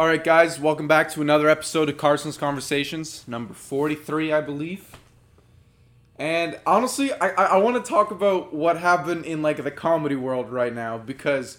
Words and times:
All 0.00 0.06
right, 0.06 0.24
guys, 0.24 0.58
welcome 0.58 0.88
back 0.88 1.10
to 1.10 1.20
another 1.20 1.46
episode 1.46 1.90
of 1.90 1.98
Carson's 1.98 2.38
Conversations, 2.38 3.22
number 3.28 3.52
43, 3.52 4.32
I 4.32 4.40
believe. 4.40 4.96
And 6.16 6.58
honestly, 6.64 7.12
I, 7.12 7.28
I, 7.28 7.44
I 7.44 7.56
want 7.58 7.84
to 7.84 7.86
talk 7.86 8.10
about 8.10 8.54
what 8.54 8.78
happened 8.78 9.26
in 9.26 9.42
like 9.42 9.62
the 9.62 9.70
comedy 9.70 10.16
world 10.16 10.48
right 10.48 10.74
now 10.74 10.96
because 10.96 11.58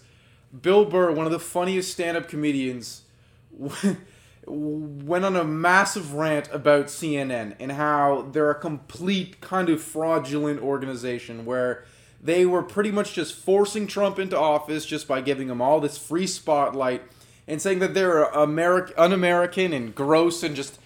Bill 0.59 0.86
Burr, 0.86 1.12
one 1.12 1.27
of 1.27 1.32
the 1.32 1.38
funniest 1.38 1.91
stand-up 1.91 2.27
comedians, 2.27 3.04
went 4.48 5.23
on 5.23 5.35
a 5.35 5.44
massive 5.44 6.16
rant 6.16 6.49
about 6.52 6.88
CNN 6.88 7.55
and 7.60 7.73
how 7.73 8.27
they're 8.32 8.49
a 8.49 8.60
complete 8.60 9.40
kind 9.40 9.70
of 9.70 9.84
fraudulent 9.84 10.60
organization 10.62 11.46
where 11.46 11.85
they 12.20 12.48
were 12.48 12.63
pretty 12.63 12.90
much 12.90 13.13
just 13.13 13.35
forcing 13.35 13.85
Trump 13.85 14.18
into 14.18 14.35
office 14.35 14.88
just 14.88 15.08
by 15.08 15.21
giving 15.21 15.48
him 15.48 15.62
all 15.62 15.80
this 15.80 15.99
free 15.99 16.26
spotlight 16.26 17.04
and 17.52 17.62
saying 17.62 17.80
that 17.80 17.94
they're 17.94 18.23
American, 18.23 18.96
un-American 18.98 19.73
and 19.73 19.94
gross 19.94 20.41
and 20.41 20.55
just 20.55 20.80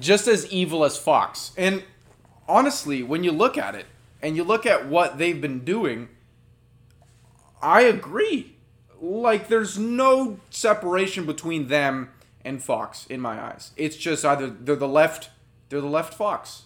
just 0.00 0.26
as 0.26 0.50
evil 0.50 0.86
as 0.86 0.96
Fox. 0.96 1.52
And 1.54 1.84
honestly, 2.48 3.02
when 3.02 3.22
you 3.24 3.30
look 3.30 3.58
at 3.58 3.74
it 3.74 3.84
and 4.22 4.34
you 4.34 4.42
look 4.42 4.64
at 4.64 4.88
what 4.88 5.18
they've 5.18 5.38
been 5.38 5.64
doing, 5.66 6.08
I 7.60 7.82
agree. 7.82 8.56
Like 9.02 9.48
there's 9.48 9.78
no 9.78 10.40
separation 10.48 11.26
between 11.26 11.68
them 11.68 12.08
and 12.42 12.64
Fox 12.64 13.06
in 13.08 13.20
my 13.20 13.38
eyes. 13.38 13.72
It's 13.76 13.96
just 13.96 14.24
either 14.24 14.48
they're 14.48 14.76
the 14.76 14.88
left, 14.88 15.28
they're 15.68 15.82
the 15.82 15.88
left 15.88 16.14
Fox, 16.14 16.62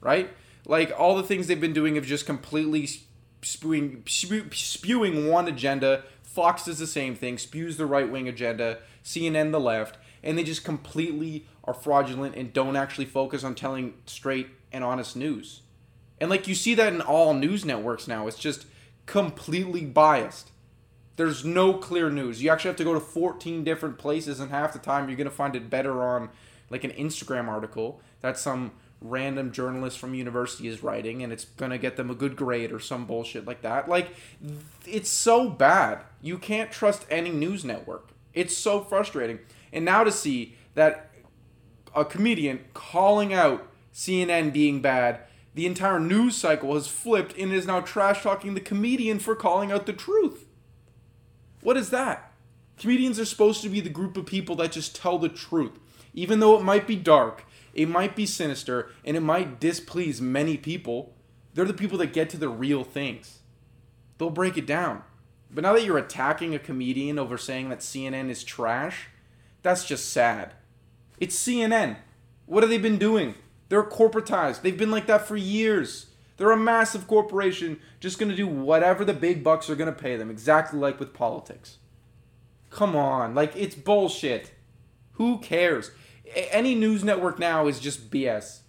right? 0.00 0.30
Like 0.64 0.90
all 0.98 1.16
the 1.16 1.22
things 1.22 1.48
they've 1.48 1.60
been 1.60 1.74
doing 1.74 1.96
have 1.96 2.06
just 2.06 2.24
completely 2.24 2.88
spewing 3.42 4.02
spew, 4.06 4.46
spewing 4.52 5.28
one 5.28 5.48
agenda 5.48 6.04
Fox 6.30 6.66
does 6.66 6.78
the 6.78 6.86
same 6.86 7.16
thing, 7.16 7.38
spews 7.38 7.76
the 7.76 7.86
right 7.86 8.08
wing 8.08 8.28
agenda, 8.28 8.78
CNN 9.04 9.50
the 9.50 9.58
left, 9.58 9.98
and 10.22 10.38
they 10.38 10.44
just 10.44 10.62
completely 10.62 11.44
are 11.64 11.74
fraudulent 11.74 12.36
and 12.36 12.52
don't 12.52 12.76
actually 12.76 13.04
focus 13.04 13.42
on 13.42 13.56
telling 13.56 13.94
straight 14.06 14.46
and 14.70 14.84
honest 14.84 15.16
news. 15.16 15.62
And 16.20 16.30
like 16.30 16.46
you 16.46 16.54
see 16.54 16.76
that 16.76 16.92
in 16.92 17.00
all 17.00 17.34
news 17.34 17.64
networks 17.64 18.06
now, 18.06 18.28
it's 18.28 18.38
just 18.38 18.66
completely 19.06 19.84
biased. 19.84 20.52
There's 21.16 21.44
no 21.44 21.74
clear 21.74 22.10
news. 22.10 22.40
You 22.40 22.50
actually 22.50 22.68
have 22.68 22.76
to 22.76 22.84
go 22.84 22.94
to 22.94 23.00
14 23.00 23.64
different 23.64 23.98
places, 23.98 24.38
and 24.38 24.52
half 24.52 24.72
the 24.72 24.78
time 24.78 25.08
you're 25.08 25.16
to 25.24 25.34
find 25.34 25.56
it 25.56 25.68
better 25.68 26.00
on 26.00 26.28
like 26.70 26.84
an 26.84 26.92
Instagram 26.92 27.48
article 27.48 28.00
that 28.20 28.38
some 28.38 28.70
random 29.00 29.50
journalist 29.50 29.98
from 29.98 30.14
university 30.14 30.68
is 30.68 30.82
writing 30.82 31.22
and 31.22 31.32
it's 31.32 31.44
going 31.44 31.70
to 31.70 31.78
get 31.78 31.96
them 31.96 32.10
a 32.10 32.14
good 32.14 32.36
grade 32.36 32.70
or 32.70 32.78
some 32.78 33.06
bullshit 33.06 33.46
like 33.46 33.62
that. 33.62 33.88
Like 33.88 34.14
it's 34.86 35.08
so 35.08 35.48
bad. 35.48 36.00
You 36.20 36.38
can't 36.38 36.70
trust 36.70 37.06
any 37.10 37.30
news 37.30 37.64
network. 37.64 38.10
It's 38.34 38.56
so 38.56 38.82
frustrating. 38.82 39.38
And 39.72 39.84
now 39.84 40.04
to 40.04 40.12
see 40.12 40.56
that 40.74 41.10
a 41.94 42.04
comedian 42.04 42.64
calling 42.74 43.32
out 43.32 43.66
CNN 43.92 44.52
being 44.52 44.80
bad, 44.80 45.20
the 45.54 45.66
entire 45.66 45.98
news 45.98 46.36
cycle 46.36 46.74
has 46.74 46.86
flipped 46.86 47.36
and 47.36 47.52
is 47.52 47.66
now 47.66 47.80
trash 47.80 48.22
talking 48.22 48.54
the 48.54 48.60
comedian 48.60 49.18
for 49.18 49.34
calling 49.34 49.72
out 49.72 49.86
the 49.86 49.92
truth. 49.92 50.46
What 51.62 51.76
is 51.76 51.90
that? 51.90 52.32
Comedians 52.78 53.18
are 53.18 53.24
supposed 53.24 53.62
to 53.62 53.68
be 53.68 53.80
the 53.80 53.90
group 53.90 54.16
of 54.16 54.26
people 54.26 54.56
that 54.56 54.72
just 54.72 54.96
tell 54.96 55.18
the 55.18 55.28
truth. 55.28 55.78
Even 56.14 56.40
though 56.40 56.58
it 56.58 56.62
might 56.62 56.86
be 56.86 56.96
dark, 56.96 57.44
it 57.74 57.88
might 57.88 58.16
be 58.16 58.26
sinister, 58.26 58.90
and 59.04 59.16
it 59.16 59.20
might 59.20 59.60
displease 59.60 60.20
many 60.20 60.56
people. 60.56 61.14
They're 61.54 61.64
the 61.64 61.74
people 61.74 61.98
that 61.98 62.12
get 62.12 62.30
to 62.30 62.36
the 62.36 62.48
real 62.48 62.84
things. 62.84 63.40
They'll 64.18 64.30
break 64.30 64.56
it 64.56 64.66
down. 64.66 65.02
But 65.52 65.62
now 65.62 65.72
that 65.72 65.84
you're 65.84 65.98
attacking 65.98 66.54
a 66.54 66.58
comedian 66.58 67.18
over 67.18 67.36
saying 67.36 67.70
that 67.70 67.80
CNN 67.80 68.28
is 68.28 68.44
trash, 68.44 69.08
that's 69.62 69.84
just 69.84 70.10
sad. 70.12 70.54
It's 71.18 71.36
CNN. 71.36 71.96
What 72.46 72.62
have 72.62 72.70
they 72.70 72.78
been 72.78 72.98
doing? 72.98 73.34
They're 73.68 73.82
corporatized. 73.82 74.62
They've 74.62 74.76
been 74.76 74.90
like 74.90 75.06
that 75.06 75.26
for 75.26 75.36
years. 75.36 76.06
They're 76.36 76.50
a 76.50 76.56
massive 76.56 77.06
corporation 77.06 77.80
just 78.00 78.18
going 78.18 78.30
to 78.30 78.36
do 78.36 78.46
whatever 78.46 79.04
the 79.04 79.12
big 79.12 79.44
bucks 79.44 79.68
are 79.68 79.76
going 79.76 79.92
to 79.92 80.00
pay 80.00 80.16
them, 80.16 80.30
exactly 80.30 80.78
like 80.78 80.98
with 80.98 81.12
politics. 81.12 81.78
Come 82.70 82.96
on, 82.96 83.34
like 83.34 83.54
it's 83.56 83.74
bullshit. 83.74 84.52
Who 85.12 85.38
cares? 85.38 85.90
Any 86.34 86.74
news 86.74 87.02
network 87.02 87.38
now 87.38 87.66
is 87.66 87.80
just 87.80 88.10
BS. 88.10 88.60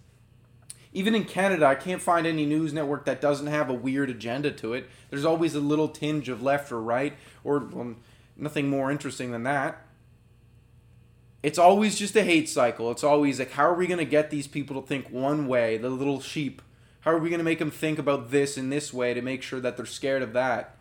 Even 0.92 1.14
in 1.14 1.24
Canada, 1.24 1.64
I 1.64 1.74
can't 1.74 2.02
find 2.02 2.26
any 2.26 2.44
news 2.44 2.72
network 2.72 3.06
that 3.06 3.20
doesn't 3.20 3.46
have 3.46 3.70
a 3.70 3.74
weird 3.74 4.10
agenda 4.10 4.50
to 4.50 4.74
it. 4.74 4.90
There's 5.10 5.24
always 5.24 5.54
a 5.54 5.60
little 5.60 5.88
tinge 5.88 6.28
of 6.28 6.42
left 6.42 6.70
or 6.70 6.82
right, 6.82 7.14
or 7.44 7.60
well, 7.60 7.94
nothing 8.36 8.68
more 8.68 8.90
interesting 8.90 9.30
than 9.30 9.44
that. 9.44 9.86
It's 11.42 11.58
always 11.58 11.98
just 11.98 12.14
a 12.14 12.22
hate 12.22 12.48
cycle. 12.48 12.90
It's 12.90 13.02
always 13.02 13.38
like, 13.38 13.52
how 13.52 13.64
are 13.64 13.74
we 13.74 13.86
going 13.86 13.98
to 13.98 14.04
get 14.04 14.30
these 14.30 14.46
people 14.46 14.80
to 14.80 14.86
think 14.86 15.08
one 15.10 15.48
way, 15.48 15.76
the 15.76 15.88
little 15.88 16.20
sheep? 16.20 16.62
How 17.00 17.10
are 17.12 17.18
we 17.18 17.30
going 17.30 17.38
to 17.38 17.44
make 17.44 17.58
them 17.58 17.70
think 17.70 17.98
about 17.98 18.30
this 18.30 18.56
in 18.56 18.70
this 18.70 18.92
way 18.92 19.12
to 19.12 19.22
make 19.22 19.42
sure 19.42 19.60
that 19.60 19.76
they're 19.76 19.86
scared 19.86 20.22
of 20.22 20.34
that? 20.34 20.76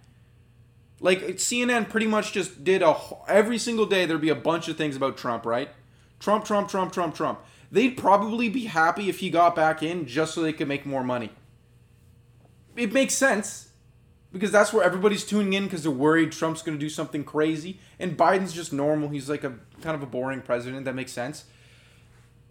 Like 1.00 1.22
CNN 1.38 1.90
pretty 1.90 2.06
much 2.06 2.32
just 2.32 2.64
did 2.64 2.84
a 2.84 2.96
every 3.28 3.58
single 3.58 3.88
day 3.88 4.06
there'd 4.06 4.22
be 4.22 4.30
a 4.30 4.36
bunch 4.36 4.68
of 4.68 4.78
things 4.78 4.96
about 4.96 5.18
Trump, 5.18 5.48
right? 5.48 5.70
Trump, 6.22 6.46
Trump, 6.46 6.70
Trump, 6.70 6.94
Trump, 6.94 7.16
Trump. 7.16 7.40
They'd 7.72 7.98
probably 7.98 8.48
be 8.48 8.66
happy 8.66 9.10
if 9.10 9.20
he 9.20 9.30
got 9.30 9.56
back 9.56 9.82
in 9.82 10.06
just 10.06 10.34
so 10.34 10.42
they 10.42 10.54
could 10.54 10.68
make 10.68 10.86
more 10.86 11.04
money. 11.04 11.32
It 12.76 12.94
makes 12.94 13.16
sense 13.16 13.72
because 14.32 14.52
that's 14.52 14.72
where 14.72 14.84
everybody's 14.84 15.26
tuning 15.26 15.54
in 15.54 15.64
because 15.66 15.84
they're 15.84 15.92
worried 15.92 16.32
Trump's 16.32 16.62
going 16.62 16.78
to 16.78 16.80
do 16.80 16.90
something 16.90 17.24
crazy 17.24 17.80
and 18.00 18.18
Biden's 18.18 18.54
just 18.54 18.72
normal. 18.72 19.10
He's 19.10 19.30
like 19.30 19.44
a 19.44 19.56
kind 19.82 19.96
of 19.96 20.04
a 20.04 20.06
boring 20.06 20.42
president. 20.42 20.86
That 20.86 20.96
makes 20.96 21.12
sense. 21.12 21.46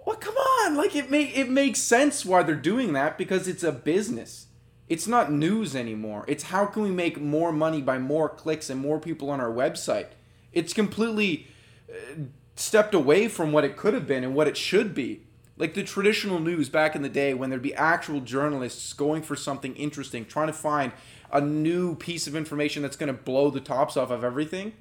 Well, 0.04 0.16
come 0.16 0.34
on, 0.34 0.76
like 0.76 0.97
it 0.97 1.12
it 1.12 1.48
makes 1.48 1.78
sense 1.80 2.25
why 2.25 2.42
they're 2.42 2.56
doing 2.56 2.94
that 2.94 3.16
because 3.16 3.47
it's 3.47 3.62
a 3.62 3.72
business. 3.72 4.47
It's 4.88 5.06
not 5.06 5.30
news 5.30 5.76
anymore. 5.76 6.25
It's 6.26 6.44
how 6.44 6.66
can 6.66 6.82
we 6.82 6.91
make 6.91 7.20
more 7.20 7.53
money 7.53 7.80
by 7.80 7.98
more 7.98 8.28
clicks 8.28 8.69
and 8.69 8.80
more 8.80 8.98
people 8.98 9.30
on 9.30 9.41
our 9.41 9.53
website. 9.53 10.09
It's 10.53 10.72
completely 10.72 11.47
uh, 11.88 12.22
stepped 12.60 12.94
away 12.94 13.28
from 13.28 13.53
what 13.53 13.65
it 13.65 13.76
could 13.76 13.94
have 13.94 14.06
been 14.06 14.25
and 14.25 14.34
what 14.34 14.48
it 14.48 14.56
should 14.56 14.94
be. 14.94 15.22
Like 15.56 15.75
the 15.75 15.82
traditional 15.82 16.41
news 16.41 16.69
back 16.69 16.94
in 16.94 17.03
the 17.03 17.09
day 17.09 17.34
when 17.34 17.50
there'd 17.50 17.60
be 17.60 17.75
actual 17.75 18.21
journalists 18.21 18.93
going 18.93 19.22
for 19.22 19.37
something 19.37 19.75
interesting, 19.76 20.25
trying 20.25 20.47
to 20.47 20.54
find 20.54 20.93
a 21.32 21.41
new 21.41 21.94
piece 21.94 22.26
of 22.26 22.34
information 22.34 22.82
that's 22.82 22.97
going 22.97 23.15
to 23.15 23.22
blow 23.22 23.50
the 23.50 23.60
tops 23.60 23.97
off 23.97 24.10
of 24.10 24.25
everything. 24.25 24.72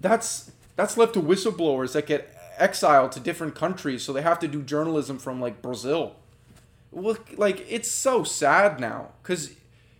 That's 0.00 0.52
that's 0.76 0.96
left 0.96 1.14
to 1.14 1.20
whistleblowers 1.20 1.92
that 1.92 2.06
get 2.06 2.36
exiled 2.58 3.12
to 3.12 3.20
different 3.20 3.54
countries 3.54 4.02
so 4.02 4.12
they 4.12 4.22
have 4.22 4.38
to 4.40 4.48
do 4.48 4.62
journalism 4.62 5.18
from 5.18 5.40
like 5.40 5.62
Brazil. 5.62 6.16
Look, 6.92 7.30
like 7.36 7.64
it's 7.68 7.90
so 7.90 8.24
sad 8.24 8.78
now 8.78 9.12
cuz 9.22 9.54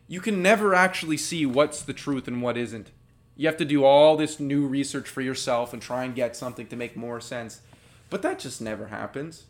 you 0.06 0.20
can 0.20 0.42
never 0.42 0.74
actually 0.74 1.16
see 1.16 1.46
what's 1.46 1.82
the 1.82 1.94
truth 1.94 2.28
and 2.28 2.42
what 2.42 2.58
isn't. 2.58 2.90
You 3.36 3.48
have 3.48 3.56
to 3.56 3.64
do 3.64 3.84
all 3.84 4.16
this 4.16 4.38
new 4.38 4.66
research 4.66 5.08
for 5.08 5.20
yourself 5.20 5.72
and 5.72 5.82
try 5.82 6.04
and 6.04 6.14
get 6.14 6.36
something 6.36 6.66
to 6.68 6.76
make 6.76 6.96
more 6.96 7.20
sense. 7.20 7.60
But 8.10 8.22
that 8.22 8.38
just 8.38 8.60
never 8.60 8.86
happens. 8.86 9.44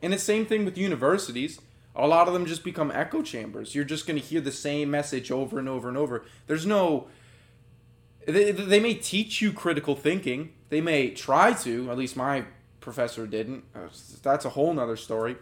And 0.00 0.12
the 0.12 0.18
same 0.18 0.46
thing 0.46 0.64
with 0.64 0.78
universities. 0.78 1.60
A 1.94 2.06
lot 2.06 2.28
of 2.28 2.34
them 2.34 2.46
just 2.46 2.62
become 2.62 2.92
echo 2.92 3.22
chambers. 3.22 3.74
You're 3.74 3.84
just 3.84 4.06
going 4.06 4.20
to 4.20 4.24
hear 4.24 4.40
the 4.40 4.52
same 4.52 4.90
message 4.90 5.30
over 5.30 5.58
and 5.58 5.68
over 5.68 5.88
and 5.88 5.96
over. 5.96 6.24
There's 6.46 6.66
no. 6.66 7.08
They, 8.26 8.52
they 8.52 8.80
may 8.80 8.94
teach 8.94 9.40
you 9.40 9.52
critical 9.52 9.96
thinking. 9.96 10.52
They 10.68 10.80
may 10.80 11.10
try 11.10 11.54
to. 11.54 11.90
At 11.90 11.96
least 11.96 12.16
my 12.16 12.44
professor 12.80 13.26
didn't. 13.26 13.64
Uh, 13.74 13.88
that's 14.22 14.44
a 14.44 14.50
whole 14.50 14.74
nother 14.74 14.96
story. 14.96 15.36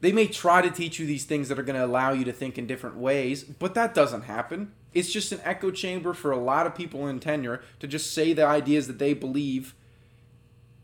They 0.00 0.12
may 0.12 0.26
try 0.26 0.62
to 0.62 0.70
teach 0.70 0.98
you 0.98 1.06
these 1.06 1.24
things 1.24 1.48
that 1.48 1.58
are 1.58 1.62
going 1.62 1.78
to 1.78 1.84
allow 1.84 2.12
you 2.12 2.24
to 2.24 2.32
think 2.32 2.58
in 2.58 2.66
different 2.66 2.96
ways, 2.96 3.44
but 3.44 3.74
that 3.74 3.94
doesn't 3.94 4.22
happen. 4.22 4.72
It's 4.94 5.12
just 5.12 5.32
an 5.32 5.40
echo 5.44 5.70
chamber 5.70 6.14
for 6.14 6.30
a 6.30 6.38
lot 6.38 6.66
of 6.66 6.74
people 6.74 7.06
in 7.08 7.20
tenure 7.20 7.62
to 7.80 7.86
just 7.86 8.12
say 8.12 8.32
the 8.32 8.46
ideas 8.46 8.86
that 8.86 8.98
they 8.98 9.12
believe 9.12 9.74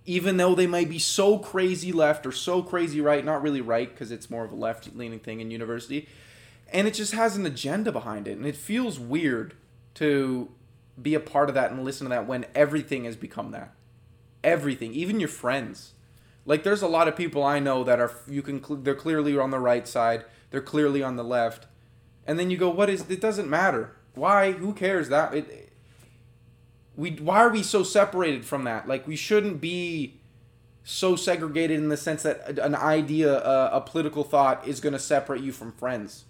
even 0.06 0.38
though 0.38 0.54
they 0.54 0.66
might 0.66 0.88
be 0.88 0.98
so 0.98 1.38
crazy 1.38 1.92
left 1.92 2.26
or 2.26 2.32
so 2.32 2.62
crazy 2.62 3.00
right, 3.00 3.24
not 3.24 3.42
really 3.42 3.60
right 3.60 3.90
because 3.90 4.10
it's 4.10 4.30
more 4.30 4.44
of 4.44 4.52
a 4.52 4.56
left 4.56 4.94
leaning 4.96 5.20
thing 5.20 5.40
in 5.40 5.50
university. 5.50 6.08
And 6.72 6.88
it 6.88 6.94
just 6.94 7.12
has 7.12 7.36
an 7.36 7.46
agenda 7.46 7.92
behind 7.92 8.26
it. 8.26 8.36
And 8.36 8.46
it 8.46 8.56
feels 8.56 8.98
weird 8.98 9.54
to 9.94 10.50
be 11.00 11.14
a 11.14 11.20
part 11.20 11.48
of 11.48 11.54
that 11.54 11.70
and 11.70 11.84
listen 11.84 12.06
to 12.06 12.08
that 12.08 12.26
when 12.26 12.46
everything 12.54 13.04
has 13.04 13.16
become 13.16 13.50
that. 13.52 13.72
Everything, 14.42 14.94
even 14.94 15.20
your 15.20 15.28
friends. 15.28 15.92
Like 16.46 16.64
there's 16.64 16.82
a 16.82 16.88
lot 16.88 17.06
of 17.06 17.14
people 17.14 17.44
I 17.44 17.58
know 17.58 17.84
that 17.84 18.00
are 18.00 18.12
you 18.26 18.42
can 18.42 18.82
they're 18.82 18.94
clearly 18.94 19.38
on 19.38 19.50
the 19.50 19.60
right 19.60 19.86
side, 19.86 20.24
they're 20.50 20.62
clearly 20.62 21.02
on 21.02 21.16
the 21.16 21.22
left. 21.22 21.66
And 22.26 22.38
then 22.38 22.50
you 22.50 22.56
go, 22.56 22.70
"What 22.70 22.88
is 22.88 23.08
it 23.10 23.20
doesn't 23.20 23.48
matter. 23.48 23.92
Why? 24.14 24.52
Who 24.52 24.72
cares 24.72 25.08
that 25.08 25.34
it 25.34 25.70
we 27.00 27.12
why 27.12 27.38
are 27.38 27.48
we 27.48 27.62
so 27.62 27.82
separated 27.82 28.44
from 28.44 28.64
that? 28.64 28.86
Like 28.86 29.06
we 29.06 29.16
shouldn't 29.16 29.60
be 29.60 30.20
so 30.84 31.16
segregated 31.16 31.78
in 31.78 31.88
the 31.88 31.96
sense 31.96 32.24
that 32.24 32.58
an 32.58 32.74
idea, 32.74 33.36
uh, 33.38 33.70
a 33.72 33.80
political 33.80 34.22
thought, 34.22 34.66
is 34.66 34.80
going 34.80 34.92
to 34.92 34.98
separate 34.98 35.42
you 35.42 35.52
from 35.52 35.72
friends. 35.72 36.24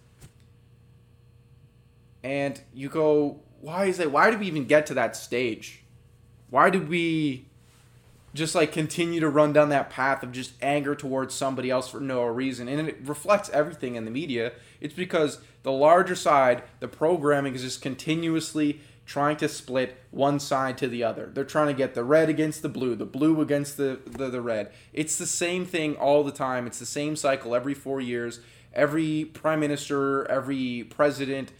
And 2.23 2.61
you 2.73 2.89
go, 2.89 3.41
why 3.61 3.87
is 3.87 3.99
it? 3.99 4.13
Why 4.13 4.31
did 4.31 4.39
we 4.39 4.47
even 4.47 4.67
get 4.67 4.87
to 4.87 4.95
that 4.95 5.17
stage? 5.17 5.85
Why 6.51 6.71
did 6.71 6.89
we 6.89 7.49
just 8.35 8.55
like 8.55 8.73
continue 8.73 9.21
to 9.21 9.29
run 9.29 9.53
down 9.53 9.69
that 9.71 9.91
path 9.91 10.23
of 10.23 10.33
just 10.33 10.53
anger 10.63 10.95
towards 10.95 11.35
somebody 11.35 11.71
else 11.71 11.89
for 11.89 12.01
no 12.01 12.25
reason? 12.25 12.69
And 12.69 12.89
it 12.89 12.99
reflects 13.05 13.51
everything 13.51 13.95
in 13.97 14.05
the 14.05 14.11
media. 14.11 14.53
It's 14.81 14.95
because 14.95 15.39
the 15.63 15.73
larger 15.73 16.15
side, 16.15 16.63
the 16.81 16.89
programming 16.89 17.55
is 17.55 17.63
just 17.63 17.83
continuously 17.83 18.81
trying 19.11 19.37
to 19.37 19.49
split 19.49 19.97
one 20.13 20.39
side 20.39 20.79
to 20.79 20.87
the 20.87 21.03
other. 21.03 21.31
They're 21.35 21.45
trying 21.45 21.67
to 21.67 21.75
get 21.75 21.95
the 21.95 22.05
red 22.05 22.29
against 22.29 22.63
the 22.63 22.69
blue, 22.69 22.95
the 22.95 23.05
blue 23.05 23.41
against 23.41 23.77
the, 23.77 23.99
the, 24.07 24.29
the 24.29 24.41
red. 24.41 24.71
It's 24.93 25.19
the 25.19 25.27
same 25.27 25.67
thing 25.67 25.97
all 25.97 26.23
the 26.23 26.31
time. 26.31 26.69
It's 26.69 26.79
the 26.79 26.87
same 26.87 27.17
cycle 27.17 27.55
every 27.57 27.75
four 27.75 28.01
years. 28.01 28.39
Every 28.73 29.25
prime 29.25 29.59
minister, 29.59 30.31
every 30.31 30.85
president, 30.89 31.51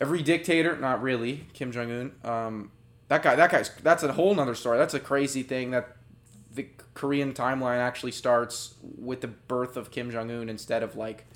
every 0.00 0.22
dictator, 0.22 0.76
not 0.76 1.02
really, 1.02 1.48
Kim 1.54 1.72
Jong 1.72 1.90
Un. 1.90 2.12
Um, 2.22 2.70
that 3.08 3.22
guy, 3.22 3.34
that 3.34 3.50
guy's, 3.50 3.70
that's 3.82 4.02
a 4.02 4.12
whole 4.12 4.34
nother 4.34 4.54
story. 4.54 4.78
That's 4.78 4.94
a 4.94 5.00
crazy 5.00 5.42
thing 5.42 5.70
that 5.72 5.96
the 6.54 6.68
Korean 6.94 7.32
timeline 7.32 7.78
actually 7.78 8.12
starts 8.12 8.74
with 8.82 9.20
the 9.20 9.28
birth 9.28 9.76
of 9.76 9.90
Kim 9.90 10.10
Jong 10.10 10.30
Un 10.30 10.48
instead 10.48 10.82
of 10.82 10.96
like 10.96 11.26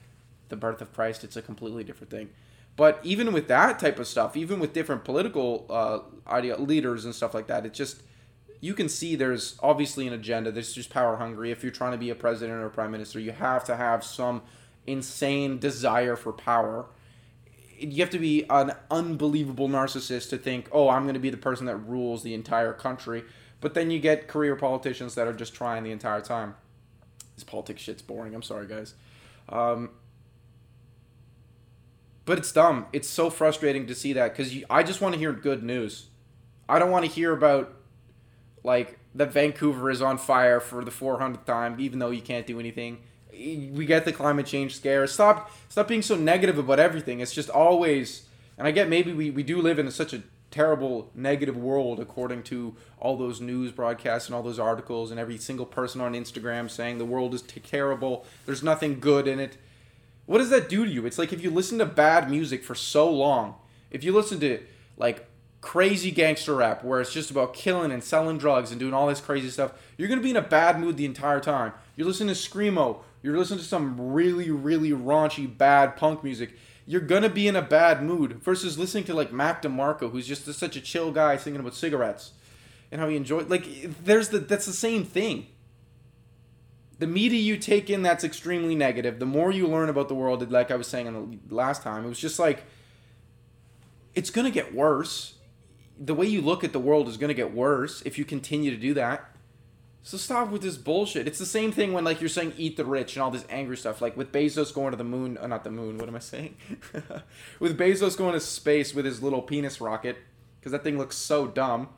the 0.49 0.57
birth 0.57 0.81
of 0.81 0.93
Christ. 0.93 1.25
It's 1.25 1.37
a 1.37 1.43
completely 1.43 1.85
different 1.85 2.11
thing. 2.11 2.31
But 2.77 3.01
even 3.03 3.33
with 3.33 3.49
that 3.49 3.79
type 3.79 3.99
of 3.99 4.07
stuff, 4.07 4.37
even 4.37 4.59
with 4.59 4.73
different 4.73 5.05
political 5.05 5.67
uh, 5.69 6.01
idea 6.31 6.57
leaders 6.57 7.05
and 7.05 7.15
stuff 7.15 7.35
like 7.35 7.47
that, 7.49 7.67
it 7.67 7.75
just 7.75 8.03
you 8.61 8.75
can 8.75 8.89
see 8.89 9.17
there's 9.17 9.59
obviously 9.61 10.07
an 10.07 10.13
agenda. 10.13 10.53
There's 10.53 10.73
just 10.73 10.89
power 10.89 11.17
hungry. 11.17 11.51
If 11.51 11.63
you're 11.63 11.73
trying 11.73 11.93
to 11.93 11.99
be 11.99 12.11
a 12.11 12.15
president 12.15 12.59
or 12.61 12.67
a 12.67 12.71
prime 12.71 12.93
minister, 12.93 13.19
you 13.19 13.33
have 13.33 13.65
to 13.65 13.77
have 13.77 14.05
some 14.05 14.43
insane 14.87 15.59
desire 15.59 16.17
for 16.17 16.33
power. 16.33 16.87
You 17.83 18.03
have 18.03 18.11
to 18.11 18.19
be 18.19 18.45
an 18.49 18.73
unbelievable 18.91 19.69
narcissist 19.69 20.31
to 20.31 20.39
think, 20.39 20.69
oh, 20.73 20.89
I'm 20.89 21.03
going 21.03 21.15
to 21.15 21.21
be 21.21 21.31
the 21.31 21.37
person 21.37 21.67
that 21.67 21.77
rules 21.77 22.23
the 22.23 22.35
entire 22.35 22.73
country. 22.73 23.25
But 23.61 23.75
then 23.75 23.91
you 23.91 23.99
get 23.99 24.29
career 24.29 24.57
politicians 24.57 25.15
that 25.15 25.27
are 25.27 25.33
just 25.33 25.55
trying 25.55 25.85
the 25.85 25.93
entire 25.93 26.21
time. 26.21 26.55
This 27.35 27.45
politics 27.45 27.83
shit's 27.83 28.03
boring. 28.03 28.35
I'm 28.35 28.43
sorry, 28.43 28.67
guys. 28.67 28.95
Um, 29.49 29.91
but 32.25 32.39
it's 32.39 32.53
dumb. 32.53 32.87
It's 32.93 33.09
so 33.09 33.31
frustrating 33.31 33.87
to 33.87 33.95
see 33.95 34.13
that 34.13 34.37
because 34.37 34.55
I 34.71 34.83
just 34.83 35.01
want 35.01 35.15
to 35.15 35.19
hear 35.19 35.33
good 35.33 35.63
news. 35.63 36.09
I 36.69 36.79
don't 36.79 36.91
want 36.91 37.05
to 37.05 37.11
hear 37.11 37.33
about 37.33 37.75
like 38.65 38.99
that 39.15 39.33
Vancouver 39.33 39.91
is 39.91 40.01
on 40.01 40.19
fire 40.19 40.61
for 40.61 40.85
the 40.85 40.91
400th 40.91 41.45
time, 41.45 41.77
even 41.79 41.99
though 41.99 42.11
you 42.11 42.23
can't 42.23 42.47
do 42.47 42.59
anything. 42.61 42.99
We 43.33 43.87
get 43.87 44.05
the 44.05 44.13
climate 44.13 44.47
change 44.47 44.77
scare. 44.77 45.07
Stop, 45.07 45.51
stop 45.69 45.89
being 45.89 46.03
so 46.03 46.17
negative 46.17 46.59
about 46.59 46.79
everything. 46.79 47.21
It's 47.21 47.33
just 47.33 47.51
always, 47.51 48.27
and 48.59 48.67
I 48.67 48.71
get 48.71 48.89
maybe 48.89 49.13
we, 49.13 49.31
we 49.31 49.43
do 49.43 49.61
live 49.61 49.79
in 49.79 49.91
such 49.91 50.13
a 50.13 50.23
terrible 50.51 51.11
negative 51.15 51.57
world 51.57 51.99
according 51.99 52.43
to 52.43 52.77
all 52.99 53.17
those 53.17 53.41
news 53.41 53.73
broadcasts 53.73 54.29
and 54.29 54.37
all 54.37 54.43
those 54.43 54.59
articles 54.59 55.11
and 55.11 55.19
every 55.19 55.39
single 55.39 55.65
person 55.65 56.01
on 56.01 56.13
Instagram 56.13 56.71
saying 56.71 56.99
the 56.99 57.07
world 57.07 57.33
is 57.33 57.41
t- 57.43 57.59
terrible. 57.59 58.27
There's 58.45 58.63
nothing 58.63 59.01
good 59.01 59.27
in 59.27 59.41
it 59.41 59.57
what 60.27 60.39
does 60.39 60.51
that 60.51 60.69
do 60.69 60.85
to 60.85 60.91
you? 60.91 61.07
It's 61.07 61.19
like 61.19 61.33
if 61.33 61.43
you 61.43 61.51
listen 61.51 61.79
to 61.79 61.87
bad 61.87 62.31
music 62.31 62.63
for 62.63 62.75
so 62.75 63.11
long, 63.11 63.57
if 63.91 64.05
you 64.05 64.13
listen 64.13 64.41
to 64.41 64.61
like 64.97 65.27
crazy 65.61 66.11
gangster 66.11 66.55
rap 66.55 66.83
where 66.83 67.01
it's 67.01 67.13
just 67.13 67.31
about 67.31 67.55
killing 67.55 67.93
and 67.93 68.03
selling 68.03 68.39
drugs 68.39 68.71
and 68.71 68.81
doing 68.81 68.95
all 68.95 69.09
this 69.09 69.21
crazy 69.21 69.51
stuff, 69.51 69.73
you're 69.97 70.09
gonna 70.09 70.21
be 70.21 70.31
in 70.31 70.37
a 70.37 70.43
bad 70.43 70.79
mood 70.79 70.97
the 70.97 71.05
entire 71.05 71.41
time. 71.41 71.73
You're 71.97 72.07
listening 72.07 72.35
to 72.35 72.41
screamo, 72.41 73.01
you're 73.23 73.37
listening 73.37 73.61
to 73.61 73.65
some 73.65 74.13
really, 74.13 74.51
really 74.51 74.91
raunchy, 74.91 75.47
bad 75.57 75.97
punk 75.97 76.25
music. 76.25 76.57
You're 76.87 77.01
gonna 77.01 77.29
be 77.29 77.47
in 77.47 77.57
a 77.57 77.63
bad 77.63 78.03
mood 78.03 78.43
versus 78.43 78.79
listening 78.79 79.05
to 79.05 79.15
like 79.15 79.33
Mac 79.33 79.63
DeMarco, 79.63 80.11
who's 80.11 80.27
just 80.27 80.53
such 80.53 80.77
a 80.77 80.81
chill 80.81 81.13
guy 81.13 81.37
singing 81.37 81.61
about 81.61 81.75
cigarettes 81.75 82.33
and 82.91 83.01
how 83.01 83.09
he 83.09 83.17
enjoyed. 83.17 83.49
Like, 83.49 83.67
there's 84.05 84.31
the 84.31 84.39
that's 84.39 84.67
the 84.67 84.73
same 84.73 85.05
thing 85.05 85.47
the 87.03 87.07
media 87.09 87.41
you 87.41 87.57
take 87.57 87.91
in 87.91 88.03
that's 88.03 88.23
extremely 88.23 88.77
negative. 88.77 89.19
The 89.19 89.27
more 89.27 89.51
you 89.51 89.67
learn 89.67 89.89
about 89.89 90.07
the 90.07 90.15
world, 90.15 90.49
like 90.53 90.71
I 90.71 90.77
was 90.77 90.87
saying 90.87 91.09
in 91.09 91.41
the 91.49 91.53
last 91.53 91.83
time, 91.83 92.05
it 92.05 92.09
was 92.09 92.21
just 92.21 92.39
like 92.39 92.63
it's 94.15 94.31
to 94.45 94.53
get 94.53 94.73
worse. 94.73 95.35
The 95.99 96.15
way 96.15 96.27
you 96.27 96.41
look 96.41 96.63
at 96.63 96.73
the 96.73 96.79
world 96.79 97.09
is 97.09 97.17
to 97.31 97.35
get 97.35 97.53
worse 97.53 98.03
if 98.03 98.19
you 98.19 98.25
continue 98.25 98.71
to 98.71 98.77
do 98.77 98.95
that. 98.95 99.32
So 100.05 100.17
stop 100.17 100.51
with 100.51 100.63
this 100.63 100.77
bullshit. 100.77 101.29
It's 101.29 101.39
the 101.39 101.47
same 101.47 101.71
thing 101.71 101.93
when 101.93 102.05
like 102.05 102.21
you're 102.21 102.29
saying 102.29 102.55
eat 102.57 102.77
the 102.77 102.85
rich 102.85 103.15
and 103.15 103.23
all 103.23 103.31
this 103.31 103.45
angry 103.49 103.77
stuff. 103.77 104.03
Like 104.03 104.17
with 104.17 104.33
Bezos 104.33 104.75
going 104.75 104.91
to 104.91 104.97
the 104.97 105.05
moon, 105.05 105.39
uh, 105.39 105.47
not 105.47 105.63
the 105.63 105.71
moon. 105.71 105.99
What 105.99 106.09
am 106.09 106.17
I 106.17 106.21
saying? 106.21 106.57
with 107.61 107.79
Bezos 107.79 108.19
going 108.19 108.33
to 108.33 108.41
space 108.41 108.95
with 108.95 109.05
his 109.05 109.23
little 109.23 109.43
penis 109.43 109.81
rocket, 109.81 110.19
because 110.59 110.73
that 110.73 110.83
thing 110.83 110.99
looks 110.99 111.17
so 111.17 111.47
dumb. 111.47 111.89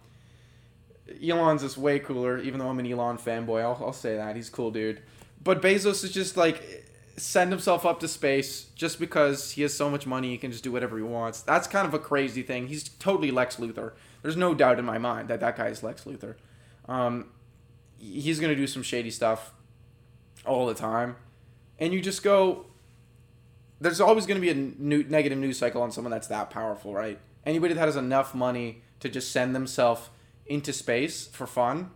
Elon's 1.23 1.63
is 1.63 1.79
way 1.79 1.99
cooler, 1.99 2.39
even 2.39 2.61
though 2.61 2.69
I'm 2.69 2.79
an 2.79 2.91
Elon 2.91 3.17
fanboy. 3.17 3.63
I'll, 3.63 3.79
I'll 3.87 3.93
say 3.93 4.17
that. 4.17 4.37
He's 4.37 4.51
cool, 4.51 4.71
dude. 4.71 5.03
But 5.43 5.63
Bezos 5.63 6.05
is 6.05 6.13
just 6.13 6.37
like 6.37 6.85
send 7.17 7.53
himself 7.53 7.87
up 7.87 8.01
to 8.01 8.09
space 8.09 8.67
just 8.75 8.99
because 8.99 9.53
he 9.53 9.63
has 9.63 9.73
so 9.73 9.89
much 9.89 10.07
money 10.07 10.31
he 10.31 10.39
can 10.39 10.51
just 10.51 10.65
do 10.65 10.73
whatever 10.73 10.97
he 10.97 11.03
wants. 11.03 11.43
That's 11.43 11.67
kind 11.67 11.87
of 11.87 11.95
a 11.95 11.99
crazy 11.99 12.43
thing. 12.43 12.67
He's 12.67 12.89
totally 12.89 13.31
Lex 13.31 13.57
Luthor. 13.57 13.93
There's 14.23 14.37
no 14.37 14.55
doubt 14.55 14.79
in 14.79 14.85
my 14.85 14.99
mind 14.99 15.29
that 15.29 15.41
that 15.41 15.57
guy 15.57 15.69
is 15.69 15.83
Lex 15.83 16.05
Luthor. 16.05 16.35
Um, 16.89 17.27
he's 17.99 18.41
gonna 18.41 18.57
do 18.57 18.67
some 18.67 18.83
shady 18.83 19.11
stuff 19.11 19.55
all 20.47 20.67
the 20.67 20.75
time, 20.75 21.17
and 21.79 21.93
you 21.93 22.01
just 22.01 22.23
go. 22.23 22.67
There's 23.81 24.01
always 24.01 24.25
going 24.25 24.41
to 24.41 24.41
be 24.41 24.51
a 24.51 24.55
new, 24.55 25.03
negative 25.03 25.37
news 25.37 25.59
cycle 25.59 25.83
on 25.83 25.91
someone 25.91 26.11
that's 26.11 26.29
that 26.29 26.49
powerful, 26.49 26.95
right? 26.95 27.19
Anybody 27.45 27.75
that 27.75 27.81
has 27.81 27.97
enough 27.97 28.35
money 28.35 28.83
to 29.01 29.09
just 29.09 29.31
send 29.31 29.55
themselves 29.55 30.09
into 30.47 30.73
space 30.73 31.27
for 31.27 31.47
fun, 31.47 31.91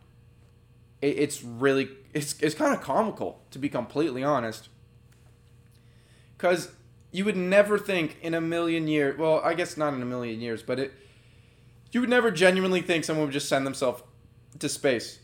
it, 1.00 1.18
it's 1.18 1.42
really 1.42 1.88
it's 2.12 2.38
it's 2.40 2.54
kind 2.54 2.74
of 2.74 2.82
comical 2.82 3.40
to 3.52 3.58
be 3.58 3.68
completely 3.68 4.22
honest. 4.22 4.68
Because 6.36 6.72
you 7.10 7.24
would 7.24 7.36
never 7.36 7.78
think 7.78 8.18
in 8.22 8.34
a 8.34 8.40
million 8.40 8.86
years. 8.86 9.18
Well, 9.18 9.40
I 9.42 9.54
guess 9.54 9.76
not 9.76 9.94
in 9.94 10.02
a 10.02 10.06
million 10.06 10.40
years, 10.40 10.62
but 10.62 10.78
it. 10.78 10.92
You 11.90 12.00
would 12.00 12.10
never 12.10 12.30
genuinely 12.30 12.82
think 12.82 13.04
someone 13.04 13.26
would 13.26 13.32
just 13.32 13.48
send 13.48 13.66
themselves 13.66 14.02
to 14.58 14.68
space. 14.68 15.20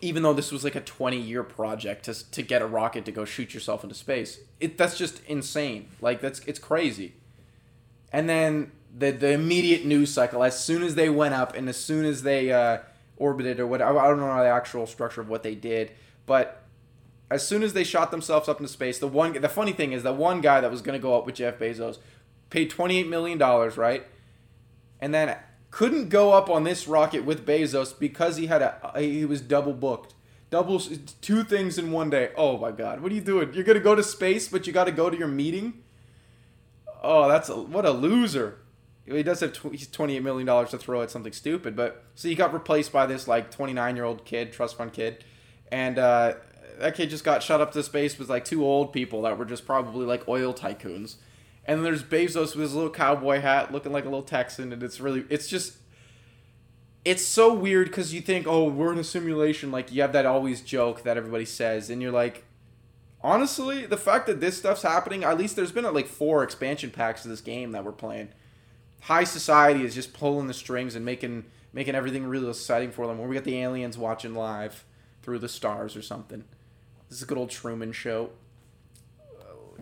Even 0.00 0.22
though 0.22 0.32
this 0.32 0.52
was 0.52 0.64
like 0.64 0.74
a 0.74 0.80
20 0.80 1.18
year 1.18 1.42
project 1.42 2.04
to, 2.04 2.30
to 2.30 2.42
get 2.42 2.62
a 2.62 2.66
rocket 2.66 3.04
to 3.04 3.12
go 3.12 3.24
shoot 3.24 3.54
yourself 3.54 3.82
into 3.82 3.94
space. 3.94 4.40
It 4.60 4.78
that's 4.78 4.96
just 4.96 5.22
insane. 5.26 5.88
Like 6.00 6.20
that's 6.20 6.40
it's 6.40 6.58
crazy. 6.58 7.14
And 8.12 8.28
then 8.28 8.72
the 8.96 9.10
the 9.10 9.32
immediate 9.32 9.84
news 9.84 10.12
cycle 10.12 10.42
as 10.42 10.62
soon 10.62 10.82
as 10.82 10.94
they 10.94 11.08
went 11.08 11.34
up 11.34 11.54
and 11.54 11.68
as 11.68 11.76
soon 11.76 12.04
as 12.04 12.22
they 12.22 12.52
uh, 12.52 12.78
orbited 13.16 13.60
or 13.60 13.66
what 13.66 13.82
I 13.82 13.92
don't 13.92 14.20
know 14.20 14.26
the 14.38 14.48
actual 14.48 14.86
structure 14.86 15.20
of 15.20 15.28
what 15.28 15.42
they 15.42 15.54
did, 15.54 15.92
but 16.26 16.64
as 17.30 17.46
soon 17.46 17.62
as 17.62 17.74
they 17.74 17.84
shot 17.84 18.10
themselves 18.10 18.48
up 18.48 18.58
into 18.58 18.72
space, 18.72 18.98
the 18.98 19.08
one 19.08 19.32
the 19.34 19.48
funny 19.48 19.72
thing 19.72 19.92
is 19.92 20.02
that 20.02 20.16
one 20.16 20.40
guy 20.40 20.60
that 20.60 20.70
was 20.70 20.80
going 20.80 20.98
to 20.98 21.02
go 21.02 21.16
up 21.16 21.26
with 21.26 21.34
Jeff 21.34 21.58
Bezos 21.58 21.98
paid 22.50 22.70
28 22.70 23.06
million 23.06 23.38
dollars, 23.38 23.76
right? 23.76 24.06
And 25.00 25.12
then 25.12 25.36
couldn't 25.70 26.08
go 26.08 26.32
up 26.32 26.48
on 26.48 26.64
this 26.64 26.88
rocket 26.88 27.24
with 27.24 27.46
Bezos 27.46 27.98
because 27.98 28.36
he 28.36 28.46
had 28.46 28.62
a 28.62 28.92
he 28.96 29.24
was 29.24 29.40
double 29.40 29.72
booked. 29.72 30.14
Double 30.50 30.80
two 30.80 31.44
things 31.44 31.78
in 31.78 31.92
one 31.92 32.08
day. 32.08 32.30
Oh 32.36 32.56
my 32.56 32.70
god. 32.70 33.00
What 33.00 33.12
are 33.12 33.14
you 33.14 33.20
doing? 33.20 33.52
You're 33.52 33.64
going 33.64 33.76
to 33.76 33.84
go 33.84 33.94
to 33.94 34.02
space 34.02 34.48
but 34.48 34.66
you 34.66 34.72
got 34.72 34.84
to 34.84 34.92
go 34.92 35.10
to 35.10 35.16
your 35.16 35.28
meeting? 35.28 35.82
Oh, 37.02 37.28
that's 37.28 37.48
a, 37.48 37.56
what 37.56 37.84
a 37.84 37.90
loser 37.90 38.58
he 39.16 39.22
does 39.22 39.40
have 39.40 39.52
tw- 39.52 39.92
28 39.92 40.22
million 40.22 40.46
dollars 40.46 40.70
to 40.70 40.78
throw 40.78 41.02
at 41.02 41.10
something 41.10 41.32
stupid 41.32 41.74
but 41.74 42.04
so 42.14 42.28
he 42.28 42.34
got 42.34 42.52
replaced 42.52 42.92
by 42.92 43.06
this 43.06 43.26
like 43.26 43.50
29 43.50 43.96
year 43.96 44.04
old 44.04 44.24
kid 44.24 44.52
trust 44.52 44.76
fund 44.76 44.92
kid 44.92 45.24
and 45.70 45.98
uh, 45.98 46.34
that 46.78 46.94
kid 46.94 47.10
just 47.10 47.24
got 47.24 47.42
shot 47.42 47.60
up 47.60 47.72
to 47.72 47.82
space 47.82 48.18
with 48.18 48.28
like 48.28 48.44
two 48.44 48.64
old 48.64 48.92
people 48.92 49.22
that 49.22 49.38
were 49.38 49.44
just 49.44 49.66
probably 49.66 50.06
like 50.06 50.26
oil 50.28 50.52
tycoons 50.52 51.16
and 51.68 51.78
then 51.78 51.84
there's 51.84 52.02
bezos 52.02 52.56
with 52.56 52.62
his 52.62 52.74
little 52.74 52.90
cowboy 52.90 53.40
hat 53.40 53.72
looking 53.72 53.92
like 53.92 54.04
a 54.04 54.08
little 54.08 54.22
texan 54.22 54.72
and 54.72 54.82
it's 54.82 54.98
really 54.98 55.24
it's 55.30 55.46
just 55.46 55.76
it's 57.04 57.24
so 57.24 57.54
weird 57.54 57.86
because 57.86 58.12
you 58.12 58.20
think 58.20 58.46
oh 58.48 58.64
we're 58.64 58.92
in 58.92 58.98
a 58.98 59.04
simulation 59.04 59.70
like 59.70 59.92
you 59.92 60.02
have 60.02 60.12
that 60.12 60.26
always 60.26 60.60
joke 60.60 61.04
that 61.04 61.16
everybody 61.16 61.44
says 61.44 61.88
and 61.90 62.02
you're 62.02 62.10
like 62.10 62.44
honestly 63.22 63.86
the 63.86 63.96
fact 63.96 64.26
that 64.26 64.40
this 64.40 64.58
stuff's 64.58 64.82
happening 64.82 65.22
at 65.22 65.38
least 65.38 65.54
there's 65.54 65.70
been 65.70 65.84
like 65.94 66.08
four 66.08 66.42
expansion 66.42 66.90
packs 66.90 67.24
of 67.24 67.30
this 67.30 67.40
game 67.40 67.70
that 67.70 67.84
we're 67.84 67.92
playing 67.92 68.28
high 69.02 69.24
society 69.24 69.84
is 69.84 69.94
just 69.94 70.12
pulling 70.12 70.46
the 70.46 70.54
strings 70.54 70.94
and 70.94 71.04
making 71.04 71.44
making 71.72 71.94
everything 71.94 72.26
really 72.26 72.48
exciting 72.48 72.90
for 72.90 73.06
them. 73.06 73.18
Where 73.18 73.28
we 73.28 73.34
got 73.34 73.44
the 73.44 73.58
aliens 73.58 73.98
watching 73.98 74.34
live 74.34 74.84
through 75.22 75.38
the 75.38 75.48
stars 75.48 75.96
or 75.96 76.02
something. 76.02 76.44
This 77.08 77.18
is 77.18 77.22
a 77.22 77.26
good 77.26 77.38
old 77.38 77.50
Truman 77.50 77.92
show. 77.92 78.30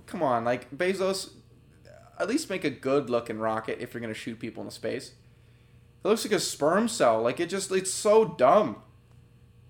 Come 0.07 0.23
on, 0.23 0.45
like 0.45 0.71
Bezos, 0.71 1.31
at 2.19 2.29
least 2.29 2.51
make 2.51 2.65
a 2.65 2.71
good 2.71 3.11
looking 3.11 3.39
rocket 3.39 3.79
if 3.81 3.95
you're 3.95 4.01
gonna 4.01 4.15
shoot 4.15 4.39
people 4.39 4.63
into 4.63 4.75
space. 4.75 5.13
It 6.05 6.09
looks 6.09 6.25
like 6.25 6.33
a 6.33 6.41
sperm 6.41 6.89
cell. 6.89 7.23
Like 7.23 7.41
it 7.41 7.49
just 7.49 7.71
it's 7.73 7.93
so 7.93 8.25
dumb. 8.25 8.77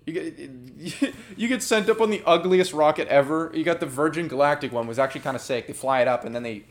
You 0.05 0.13
get 0.13 1.13
you 1.37 1.47
get 1.47 1.63
sent 1.63 1.89
up 1.89 2.01
on 2.01 2.09
the 2.09 2.23
ugliest 2.25 2.73
rocket 2.73 3.07
ever. 3.07 3.51
You 3.53 3.63
got 3.63 3.79
the 3.79 3.85
Virgin 3.85 4.27
Galactic 4.27 4.71
one 4.71 4.87
was 4.87 4.99
actually 4.99 5.21
kind 5.21 5.35
of 5.35 5.41
sick. 5.41 5.67
They 5.67 5.73
fly 5.73 6.01
it 6.01 6.07
up 6.07 6.25
and 6.25 6.33
then 6.35 6.43
they 6.43 6.65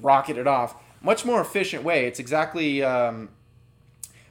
rocket 0.00 0.36
it 0.36 0.46
off 0.46 0.74
much 1.00 1.24
more 1.24 1.40
efficient 1.40 1.84
way. 1.84 2.06
It's 2.06 2.18
exactly 2.18 2.82
um, 2.82 3.30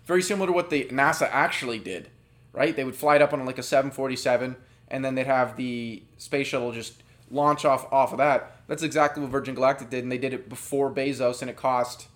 very 0.06 0.22
similar 0.22 0.48
to 0.48 0.54
what 0.54 0.70
the 0.70 0.86
NASA 0.86 1.30
actually 1.32 1.80
did, 1.80 2.10
right? 2.54 2.76
They 2.76 2.84
would 2.84 2.96
fly 2.96 3.16
it 3.16 3.22
up 3.22 3.34
on 3.34 3.46
like 3.46 3.58
a 3.58 3.64
747, 3.64 4.56
and 4.90 5.06
then 5.06 5.16
they'd 5.16 5.28
have 5.28 5.58
the 5.58 6.04
space 6.18 6.48
shuttle 6.48 6.72
just 6.72 7.04
launch 7.30 7.66
off 7.66 7.92
off 7.92 8.12
of 8.12 8.18
that. 8.18 8.57
That's 8.68 8.84
exactly 8.84 9.24
what 9.24 9.32
Virgin 9.32 9.56
Galactic 9.56 9.90
did, 9.90 10.04
and 10.04 10.12
they 10.12 10.18
did 10.18 10.34
it 10.34 10.50
before 10.50 10.94
Bezos, 10.94 11.42
and 11.42 11.50
it 11.50 11.56
cost. 11.56 12.08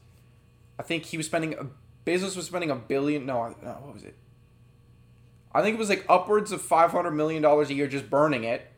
I 0.77 0.83
think 0.83 1.05
he 1.05 1.17
was 1.17 1.25
spending. 1.25 1.53
A, 1.53 1.67
Bezos 2.05 2.35
was 2.35 2.45
spending 2.45 2.69
a 2.69 2.75
billion. 2.75 3.25
No, 3.25 3.55
no, 3.61 3.71
what 3.81 3.93
was 3.93 4.03
it? 4.03 4.15
I 5.53 5.61
think 5.61 5.75
it 5.75 5.79
was 5.79 5.89
like 5.89 6.05
upwards 6.09 6.51
of 6.51 6.61
five 6.61 6.91
hundred 6.91 7.11
million 7.11 7.41
dollars 7.41 7.69
a 7.69 7.73
year 7.73 7.87
just 7.87 8.09
burning 8.09 8.43
it, 8.43 8.69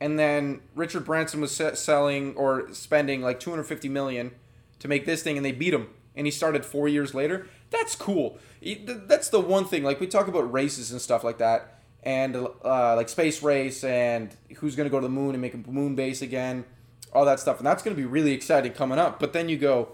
and 0.00 0.18
then 0.18 0.62
Richard 0.74 1.04
Branson 1.04 1.40
was 1.40 1.54
selling 1.54 2.34
or 2.34 2.72
spending 2.72 3.22
like 3.22 3.40
two 3.40 3.50
hundred 3.50 3.64
fifty 3.64 3.88
million 3.88 4.32
to 4.78 4.88
make 4.88 5.06
this 5.06 5.22
thing, 5.22 5.36
and 5.36 5.44
they 5.44 5.52
beat 5.52 5.74
him. 5.74 5.88
And 6.14 6.26
he 6.26 6.30
started 6.30 6.66
four 6.66 6.88
years 6.88 7.14
later. 7.14 7.46
That's 7.70 7.94
cool. 7.94 8.38
That's 8.84 9.30
the 9.30 9.40
one 9.40 9.64
thing. 9.64 9.82
Like 9.82 9.98
we 9.98 10.06
talk 10.06 10.28
about 10.28 10.52
races 10.52 10.92
and 10.92 11.00
stuff 11.00 11.24
like 11.24 11.38
that, 11.38 11.80
and 12.02 12.36
uh, 12.36 12.96
like 12.96 13.08
space 13.08 13.42
race 13.42 13.82
and 13.82 14.34
who's 14.56 14.76
to 14.76 14.88
go 14.88 15.00
to 15.00 15.06
the 15.06 15.08
moon 15.08 15.34
and 15.34 15.40
make 15.40 15.54
a 15.54 15.70
moon 15.70 15.94
base 15.94 16.20
again, 16.20 16.66
all 17.12 17.24
that 17.24 17.40
stuff, 17.40 17.58
and 17.58 17.66
that's 17.66 17.82
going 17.82 17.96
to 17.96 18.00
be 18.00 18.06
really 18.06 18.32
exciting 18.32 18.72
coming 18.72 18.98
up. 18.98 19.20
But 19.20 19.32
then 19.32 19.48
you 19.48 19.58
go, 19.58 19.88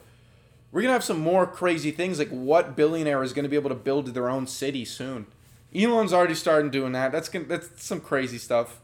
we're 0.70 0.82
going 0.82 0.90
to 0.90 0.94
have 0.94 1.04
some 1.04 1.20
more 1.20 1.46
crazy 1.46 1.90
things. 1.90 2.18
Like 2.18 2.28
what 2.28 2.76
billionaire 2.76 3.22
is 3.22 3.32
going 3.32 3.44
to 3.44 3.48
be 3.48 3.56
able 3.56 3.70
to 3.70 3.76
build 3.76 4.08
their 4.08 4.28
own 4.28 4.46
city 4.46 4.84
soon? 4.84 5.26
Elon's 5.74 6.12
already 6.12 6.34
starting 6.34 6.70
doing 6.70 6.92
that. 6.92 7.12
That's 7.12 7.28
gonna, 7.28 7.44
that's 7.44 7.84
some 7.84 8.00
crazy 8.00 8.38
stuff. 8.38 8.80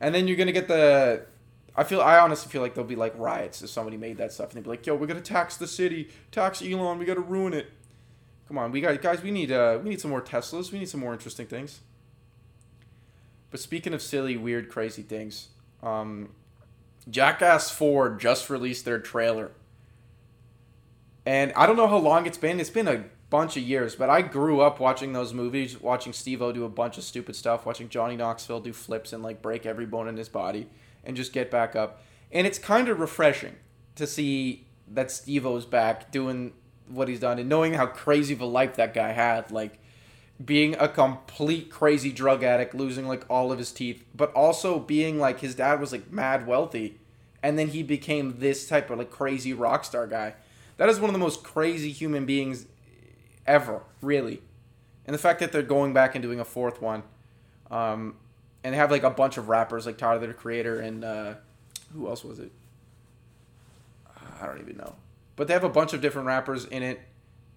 And 0.00 0.14
then 0.14 0.28
you're 0.28 0.36
gonna 0.36 0.52
get 0.52 0.68
the. 0.68 1.24
I 1.76 1.84
feel 1.84 2.00
I 2.00 2.18
honestly 2.18 2.50
feel 2.50 2.62
like 2.62 2.74
there'll 2.74 2.88
be 2.88 2.96
like 2.96 3.14
riots 3.16 3.62
if 3.62 3.70
somebody 3.70 3.96
made 3.96 4.18
that 4.18 4.32
stuff 4.32 4.50
and 4.50 4.56
they'd 4.56 4.64
be 4.64 4.70
like, 4.70 4.86
"Yo, 4.86 4.94
we're 4.94 5.06
gonna 5.06 5.20
tax 5.20 5.56
the 5.56 5.66
city, 5.66 6.10
tax 6.30 6.62
Elon, 6.62 6.98
we 6.98 7.04
gotta 7.04 7.20
ruin 7.20 7.54
it." 7.54 7.70
Come 8.48 8.58
on, 8.58 8.72
we 8.72 8.80
got 8.80 9.00
guys. 9.00 9.22
We 9.22 9.30
need 9.30 9.50
uh, 9.50 9.78
we 9.82 9.90
need 9.90 10.00
some 10.00 10.10
more 10.10 10.20
Teslas. 10.20 10.72
We 10.72 10.78
need 10.78 10.88
some 10.88 11.00
more 11.00 11.12
interesting 11.12 11.46
things. 11.46 11.80
But 13.50 13.60
speaking 13.60 13.94
of 13.94 14.02
silly, 14.02 14.36
weird, 14.36 14.68
crazy 14.68 15.02
things, 15.02 15.48
um, 15.82 16.30
Jackass 17.08 17.70
Four 17.70 18.10
just 18.10 18.50
released 18.50 18.84
their 18.84 18.98
trailer, 18.98 19.52
and 21.24 21.52
I 21.54 21.66
don't 21.66 21.76
know 21.76 21.88
how 21.88 21.98
long 21.98 22.26
it's 22.26 22.38
been. 22.38 22.60
It's 22.60 22.70
been 22.70 22.88
a 22.88 23.04
bunch 23.30 23.56
of 23.56 23.62
years, 23.62 23.94
but 23.94 24.10
I 24.10 24.22
grew 24.22 24.60
up 24.60 24.80
watching 24.80 25.12
those 25.12 25.32
movies, 25.32 25.80
watching 25.80 26.12
Steve-O 26.12 26.52
do 26.52 26.64
a 26.64 26.68
bunch 26.68 26.98
of 26.98 27.04
stupid 27.04 27.36
stuff, 27.36 27.64
watching 27.64 27.88
Johnny 27.88 28.16
Knoxville 28.16 28.60
do 28.60 28.72
flips 28.72 29.12
and 29.12 29.22
like 29.22 29.40
break 29.40 29.64
every 29.64 29.86
bone 29.86 30.08
in 30.08 30.16
his 30.16 30.28
body 30.28 30.66
and 31.04 31.16
just 31.16 31.32
get 31.32 31.50
back 31.50 31.76
up. 31.76 32.02
And 32.32 32.46
it's 32.46 32.58
kind 32.58 32.88
of 32.88 32.98
refreshing 32.98 33.56
to 33.94 34.06
see 34.06 34.66
that 34.88 35.10
Steve-O's 35.10 35.64
back 35.64 36.10
doing 36.10 36.52
what 36.88 37.08
he's 37.08 37.20
done 37.20 37.38
and 37.38 37.48
knowing 37.48 37.74
how 37.74 37.86
crazy 37.86 38.34
of 38.34 38.40
a 38.40 38.46
life 38.46 38.74
that 38.76 38.94
guy 38.94 39.12
had. 39.12 39.52
Like 39.52 39.78
being 40.42 40.74
a 40.78 40.88
complete 40.88 41.70
crazy 41.70 42.12
drug 42.12 42.42
addict, 42.42 42.74
losing 42.74 43.06
like 43.06 43.24
all 43.28 43.52
of 43.52 43.58
his 43.58 43.72
teeth, 43.72 44.04
but 44.14 44.32
also 44.32 44.78
being 44.78 45.18
like 45.18 45.40
his 45.40 45.54
dad 45.54 45.80
was 45.80 45.92
like 45.92 46.10
mad 46.10 46.46
wealthy. 46.46 46.98
And 47.42 47.58
then 47.58 47.68
he 47.68 47.82
became 47.82 48.38
this 48.38 48.68
type 48.68 48.90
of 48.90 48.98
like 48.98 49.10
crazy 49.10 49.52
rock 49.52 49.84
star 49.84 50.06
guy. 50.06 50.34
That 50.76 50.88
is 50.88 50.98
one 50.98 51.10
of 51.10 51.12
the 51.12 51.18
most 51.18 51.42
crazy 51.42 51.92
human 51.92 52.26
beings 52.26 52.66
ever, 53.46 53.82
really. 54.00 54.42
And 55.06 55.14
the 55.14 55.18
fact 55.18 55.40
that 55.40 55.52
they're 55.52 55.62
going 55.62 55.92
back 55.92 56.14
and 56.14 56.22
doing 56.22 56.40
a 56.40 56.44
fourth 56.44 56.80
one, 56.80 57.02
um, 57.70 58.16
and 58.62 58.74
they 58.74 58.78
have 58.78 58.90
like 58.90 59.02
a 59.02 59.10
bunch 59.10 59.36
of 59.36 59.48
rappers 59.48 59.86
like 59.86 59.98
Tyler 59.98 60.26
the 60.26 60.34
Creator 60.34 60.80
and 60.80 61.04
uh, 61.04 61.34
who 61.92 62.08
else 62.08 62.24
was 62.24 62.38
it? 62.38 62.52
I 64.40 64.46
don't 64.46 64.60
even 64.60 64.76
know. 64.76 64.94
But 65.36 65.48
they 65.48 65.54
have 65.54 65.64
a 65.64 65.70
bunch 65.70 65.92
of 65.92 66.00
different 66.00 66.26
rappers 66.26 66.64
in 66.64 66.82
it, 66.82 67.00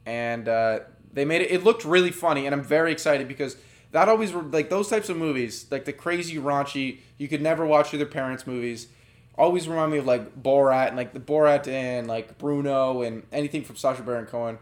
and 0.05 0.47
uh, 0.47 0.79
they 1.13 1.25
made 1.25 1.41
it. 1.41 1.51
It 1.51 1.63
looked 1.63 1.85
really 1.85 2.11
funny, 2.11 2.45
and 2.45 2.53
I'm 2.53 2.63
very 2.63 2.91
excited 2.91 3.27
because 3.27 3.55
that 3.91 4.09
always 4.09 4.33
like 4.33 4.69
those 4.69 4.89
types 4.89 5.09
of 5.09 5.17
movies, 5.17 5.67
like 5.71 5.85
the 5.85 5.93
crazy 5.93 6.35
raunchy. 6.35 6.99
You 7.17 7.27
could 7.27 7.41
never 7.41 7.65
watch 7.65 7.91
with 7.91 8.01
your 8.01 8.09
parents' 8.09 8.45
movies. 8.45 8.87
Always 9.35 9.67
remind 9.67 9.91
me 9.91 9.97
of 9.99 10.05
like 10.05 10.41
Borat 10.41 10.89
and 10.89 10.97
like 10.97 11.13
the 11.13 11.19
Borat 11.19 11.67
and 11.67 12.07
like 12.07 12.37
Bruno 12.37 13.01
and 13.01 13.23
anything 13.31 13.63
from 13.63 13.75
Sacha 13.75 14.03
Baron 14.03 14.25
Cohen 14.25 14.59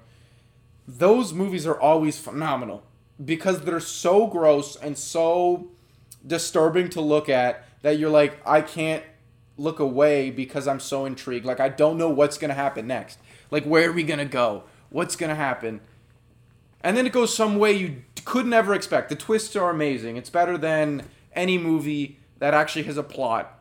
those 0.88 1.34
movies 1.34 1.66
are 1.66 1.80
always 1.80 2.18
phenomenal 2.18 2.84
because 3.24 3.62
they're 3.62 3.80
so 3.80 4.28
gross 4.28 4.76
and 4.76 4.98
so 4.98 5.68
disturbing 6.26 6.90
to 6.90 7.02
look 7.02 7.30
at 7.30 7.66
that 7.82 7.98
you're 7.98 8.10
like, 8.10 8.40
I 8.46 8.62
can't 8.62 9.04
look 9.58 9.80
away 9.80 10.32
because 10.32 10.68
I'm 10.68 10.80
so 10.80 11.06
intrigued. 11.06 11.46
Like, 11.46 11.60
I 11.60 11.70
don't 11.70 11.98
know 11.98 12.10
what's 12.10 12.38
to 12.50 12.56
happen 12.56 12.88
next. 12.88 13.20
Like, 13.50 13.64
where 13.64 13.90
are 13.90 13.94
we 13.94 14.04
to 14.20 14.26
go? 14.26 14.64
What's 14.90 15.16
to 15.30 15.36
happen? 15.36 15.82
And 16.84 16.98
then 16.98 17.06
it 17.06 17.14
goes 17.14 17.36
some 17.36 17.58
way 17.58 17.74
you 17.74 18.04
could 18.26 18.46
never 18.46 18.74
expect. 18.74 19.10
The 19.10 19.16
twists 19.16 19.56
are 19.56 19.70
amazing. 19.70 20.18
It's 20.18 20.30
better 20.30 20.58
than 20.58 21.08
any 21.34 21.58
movie 21.58 22.20
that 22.40 22.54
actually 22.54 22.84
has 22.84 22.98
a 22.98 23.04
plot 23.04 23.60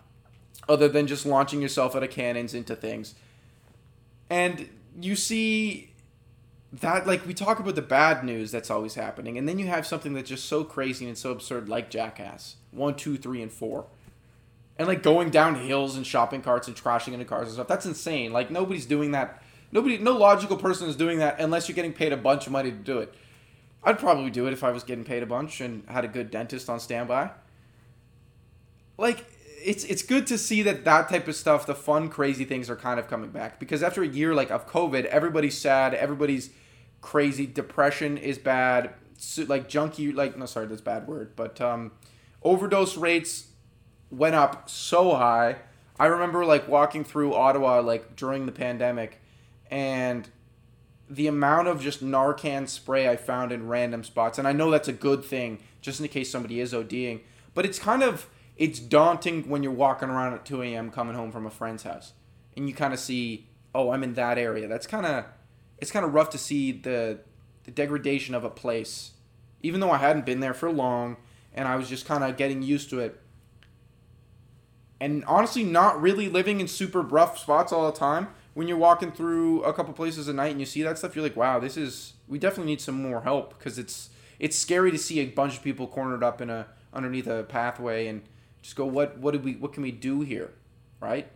other 0.69 0.89
than 0.89 1.07
just 1.07 1.27
launching 1.27 1.61
yourself 1.61 1.95
out 1.95 2.03
of 2.03 2.11
cannons 2.11 2.55
into 2.55 2.75
things. 2.75 3.15
And 4.31 4.69
you 5.01 5.17
see 5.17 5.93
that 6.73 7.07
like 7.07 7.27
we 7.27 7.35
talk 7.35 7.59
about 7.59 7.75
the 7.75 7.83
bad 7.83 8.25
news 8.25 8.53
that's 8.53 8.71
always 8.71 8.95
happening, 8.95 9.37
and 9.37 9.49
then 9.49 9.59
you 9.59 9.67
have 9.67 9.87
something 9.87 10.15
that's 10.15 10.29
just 10.29 10.47
so 10.47 10.63
crazy 10.63 11.07
and 11.07 11.19
so 11.19 11.33
absurd, 11.33 11.69
like 11.69 11.91
Jackass 11.91 12.57
one, 12.71 12.95
two, 12.95 13.17
three, 13.17 13.43
and 13.43 13.53
four, 13.53 13.87
and 14.79 14.87
like 14.87 15.03
going 15.03 15.31
down 15.31 15.57
hills 15.57 15.97
and 15.97 16.07
shopping 16.07 16.41
carts 16.41 16.69
and 16.69 16.81
crashing 16.81 17.13
into 17.13 17.27
cars 17.27 17.49
and 17.49 17.55
stuff. 17.55 17.67
That's 17.69 17.87
insane. 17.87 18.33
Like 18.33 18.51
nobody's 18.51 18.87
doing 18.87 19.11
that. 19.11 19.43
Nobody, 19.73 19.99
no 19.99 20.13
logical 20.13 20.57
person 20.57 20.89
is 20.89 20.97
doing 20.97 21.19
that 21.19 21.41
unless 21.41 21.69
you're 21.69 21.77
getting 21.77 21.93
paid 21.93 22.13
a 22.13 22.17
bunch 22.17 22.47
of 22.47 22.53
money 22.53 22.71
to 22.71 22.77
do 22.77 22.99
it. 22.99 23.15
I'd 23.83 23.99
probably 23.99 24.31
do 24.31 24.47
it 24.47 24.53
if 24.53 24.63
I 24.63 24.71
was 24.71 24.85
getting 24.85 25.05
paid 25.05 25.23
a 25.23 25.27
bunch 25.27 25.61
and 25.61 25.85
had 25.89 26.05
a 26.05 26.09
good 26.09 26.31
dentist 26.31 26.69
on 26.69 26.81
standby. 26.81 27.31
Like 28.99 29.25
it's 29.65 29.85
it's 29.85 30.03
good 30.03 30.27
to 30.29 30.39
see 30.39 30.63
that 30.63 30.85
that 30.85 31.09
type 31.09 31.29
of 31.29 31.35
stuff, 31.35 31.67
the 31.67 31.75
fun, 31.75 32.09
crazy 32.09 32.45
things 32.45 32.69
are 32.69 32.77
kind 32.77 33.01
of 33.01 33.09
coming 33.09 33.31
back 33.31 33.59
because 33.59 33.83
after 33.83 34.03
a 34.03 34.09
year 34.09 34.35
like 34.35 34.51
of 34.51 34.69
COVID, 34.69 35.07
everybody's 35.07 35.57
sad, 35.57 35.95
everybody's 35.95 36.51
crazy. 37.01 37.47
Depression 37.47 38.19
is 38.19 38.39
bad. 38.39 38.95
So, 39.17 39.45
like 39.45 39.69
junkie, 39.69 40.13
like 40.13 40.37
no, 40.37 40.47
sorry, 40.47 40.67
that's 40.67 40.81
bad 40.81 41.07
word, 41.07 41.33
but 41.37 41.61
um, 41.61 41.93
overdose 42.43 42.97
rates 42.97 43.49
went 44.11 44.35
up 44.35 44.69
so 44.69 45.15
high. 45.15 45.57
I 45.99 46.07
remember 46.07 46.45
like 46.45 46.69
walking 46.69 47.05
through 47.05 47.35
Ottawa 47.35 47.81
like 47.81 48.17
during 48.17 48.47
the 48.47 48.53
pandemic, 48.53 49.21
and 49.71 50.29
the 51.09 51.27
amount 51.27 51.69
of 51.69 51.81
just 51.81 52.05
Narcan 52.05 52.69
spray 52.69 53.09
I 53.09 53.17
found 53.17 53.53
in 53.53 53.67
random 53.67 54.05
spots, 54.05 54.39
and 54.39 54.47
I 54.47 54.53
know 54.53 54.71
that's 54.71 54.89
a 54.89 54.93
good 54.93 55.25
thing, 55.25 55.61
just 55.81 56.01
in 56.01 56.09
case 56.09 56.31
somebody 56.31 56.61
is 56.61 56.73
ODing. 56.73 57.21
But 57.55 57.65
it's 57.65 57.79
kind 57.79 58.03
of 58.03 58.29
it's 58.57 58.79
daunting 58.79 59.49
when 59.49 59.63
you're 59.63 59.73
walking 59.73 60.11
around 60.11 60.35
at 60.35 60.45
2 60.45 60.63
a.m. 60.63 60.91
coming 60.91 61.15
home 61.15 61.33
from 61.33 61.47
a 61.47 61.51
friend's 61.51 61.85
house, 61.85 62.13
and 62.57 62.69
you 62.69 62.75
kind 62.75 62.93
of 62.93 63.01
see, 63.01 63.49
oh, 63.75 63.91
I'm 63.91 64.03
in 64.03 64.15
that 64.15 64.37
area. 64.37 64.69
That's 64.69 64.87
kind 64.87 65.07
of 65.07 65.25
it's 65.79 65.91
kind 65.91 66.05
of 66.05 66.13
rough 66.13 66.31
to 66.31 66.39
see 66.39 66.73
the 66.73 67.21
the 67.65 67.71
degradation 67.71 68.35
of 68.35 68.45
a 68.45 68.51
place, 68.51 69.13
even 69.63 69.81
though 69.81 69.91
I 69.91 69.99
hadn't 69.99 70.27
been 70.27 70.41
there 70.41 70.55
for 70.55 70.71
long 70.71 71.17
and 71.55 71.67
I 71.67 71.77
was 71.77 71.89
just 71.89 72.07
kind 72.07 72.25
of 72.25 72.37
getting 72.37 72.63
used 72.63 72.91
to 72.91 73.01
it. 73.01 73.21
And 75.01 75.25
honestly, 75.25 75.65
not 75.65 76.01
really 76.01 76.29
living 76.29 76.61
in 76.61 76.69
super 76.69 77.01
rough 77.01 77.39
spots 77.39 77.73
all 77.73 77.91
the 77.91 77.99
time. 77.99 78.29
When 78.55 78.69
you're 78.69 78.77
walking 78.77 79.13
through 79.13 79.63
a 79.63 79.73
couple 79.73 79.95
places 79.95 80.29
at 80.29 80.35
night 80.35 80.51
and 80.51 80.61
you 80.61 80.67
see 80.67 80.83
that 80.83 80.99
stuff, 80.99 81.15
you're 81.15 81.23
like, 81.23 81.37
"Wow, 81.37 81.59
this 81.61 81.77
is 81.77 82.15
we 82.29 82.39
definitely 82.39 82.73
need 82.73 82.81
some 82.81 83.01
more 83.01 83.23
help." 83.23 83.59
Because 83.59 83.79
it's 83.79 84.11
it's 84.39 84.57
scary 84.57 84.91
to 84.91 84.99
see 84.99 85.21
a 85.21 85.27
bunch 85.27 85.57
of 85.57 85.63
people 85.63 85.87
cornered 85.87 86.23
up 86.23 86.41
in 86.41 86.51
a 86.51 86.67
underneath 86.93 87.27
a 87.27 87.45
pathway 87.45 88.07
and 88.09 88.23
just 88.63 88.77
go, 88.77 88.85
"What 88.85 89.19
what 89.19 89.33
did 89.33 89.45
we 89.45 89.55
what 89.55 89.73
can 89.73 89.83
we 89.83 89.93
do 89.93 90.23
here?" 90.23 90.53
Right? 91.01 91.31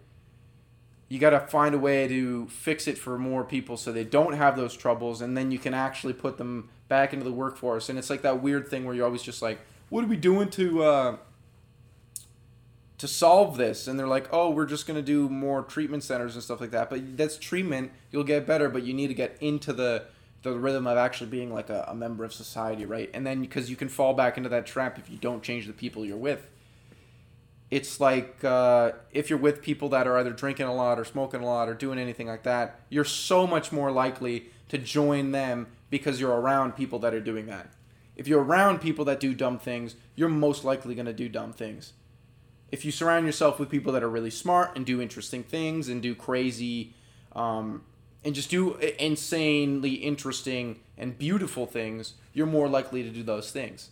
you 1.08 1.18
got 1.18 1.30
to 1.30 1.40
find 1.40 1.74
a 1.74 1.78
way 1.78 2.08
to 2.08 2.48
fix 2.48 2.88
it 2.88 2.98
for 2.98 3.18
more 3.18 3.44
people 3.44 3.76
so 3.76 3.92
they 3.92 4.04
don't 4.04 4.32
have 4.32 4.56
those 4.56 4.76
troubles 4.76 5.20
and 5.20 5.36
then 5.36 5.50
you 5.50 5.58
can 5.58 5.74
actually 5.74 6.12
put 6.12 6.38
them 6.38 6.68
back 6.88 7.12
into 7.12 7.24
the 7.24 7.32
workforce 7.32 7.88
and 7.88 7.98
it's 7.98 8.10
like 8.10 8.22
that 8.22 8.42
weird 8.42 8.68
thing 8.68 8.84
where 8.84 8.94
you're 8.94 9.04
always 9.04 9.22
just 9.22 9.42
like 9.42 9.60
what 9.90 10.02
are 10.02 10.08
we 10.08 10.16
doing 10.16 10.48
to 10.48 10.82
uh, 10.82 11.16
to 13.04 13.08
solve 13.08 13.58
this. 13.58 13.86
And 13.86 13.98
they're 13.98 14.06
like 14.06 14.28
oh 14.32 14.48
we're 14.50 14.64
just 14.64 14.86
going 14.86 14.96
to 14.96 15.02
do 15.02 15.28
more 15.28 15.62
treatment 15.62 16.02
centers 16.02 16.34
and 16.34 16.42
stuff 16.42 16.60
like 16.60 16.70
that. 16.70 16.88
But 16.88 17.18
that's 17.18 17.36
treatment. 17.36 17.92
You'll 18.10 18.24
get 18.24 18.46
better 18.46 18.70
but 18.70 18.82
you 18.82 18.94
need 18.94 19.08
to 19.08 19.14
get 19.14 19.36
into 19.40 19.74
the 19.74 20.04
the 20.42 20.52
rhythm 20.52 20.86
of 20.86 20.96
actually 20.96 21.30
being 21.30 21.52
like 21.52 21.68
a, 21.68 21.84
a 21.88 21.94
member 21.94 22.24
of 22.24 22.32
society 22.32 22.86
right? 22.86 23.10
And 23.12 23.26
then 23.26 23.42
because 23.42 23.68
you 23.68 23.76
can 23.76 23.90
fall 23.90 24.14
back 24.14 24.38
into 24.38 24.48
that 24.48 24.64
trap 24.64 24.98
if 24.98 25.10
you 25.10 25.18
don't 25.18 25.42
change 25.42 25.66
the 25.66 25.74
people 25.74 26.06
you're 26.06 26.16
with. 26.16 26.48
It's 27.70 28.00
like 28.00 28.42
uh, 28.42 28.92
if 29.10 29.28
you're 29.28 29.38
with 29.38 29.60
people 29.60 29.90
that 29.90 30.06
are 30.06 30.16
either 30.16 30.32
drinking 30.32 30.66
a 30.66 30.74
lot 30.74 30.98
or 30.98 31.04
smoking 31.04 31.42
a 31.42 31.46
lot 31.46 31.68
or 31.68 31.74
doing 31.74 31.98
anything 31.98 32.26
like 32.26 32.44
that, 32.44 32.80
you're 32.88 33.04
so 33.04 33.46
much 33.46 33.72
more 33.72 33.90
likely 33.90 34.46
to 34.68 34.78
join 34.78 35.32
them 35.32 35.66
because 35.90 36.20
you're 36.20 36.40
around 36.40 36.72
people 36.72 36.98
that 37.00 37.12
are 37.12 37.20
doing 37.20 37.46
that. 37.46 37.72
If 38.16 38.28
you're 38.28 38.42
around 38.42 38.80
people 38.80 39.04
that 39.06 39.20
do 39.20 39.34
dumb 39.34 39.58
things, 39.58 39.96
you're 40.14 40.28
most 40.28 40.64
likely 40.64 40.94
going 40.94 41.06
to 41.06 41.12
do 41.12 41.28
dumb 41.28 41.52
things. 41.52 41.92
If 42.74 42.84
you 42.84 42.90
surround 42.90 43.24
yourself 43.24 43.60
with 43.60 43.70
people 43.70 43.92
that 43.92 44.02
are 44.02 44.08
really 44.08 44.32
smart 44.32 44.72
and 44.74 44.84
do 44.84 45.00
interesting 45.00 45.44
things 45.44 45.88
and 45.88 46.02
do 46.02 46.12
crazy, 46.12 46.92
um, 47.36 47.84
and 48.24 48.34
just 48.34 48.50
do 48.50 48.74
insanely 48.98 49.92
interesting 49.92 50.80
and 50.98 51.16
beautiful 51.16 51.66
things, 51.66 52.14
you're 52.32 52.48
more 52.48 52.66
likely 52.66 53.04
to 53.04 53.10
do 53.10 53.22
those 53.22 53.52
things. 53.52 53.90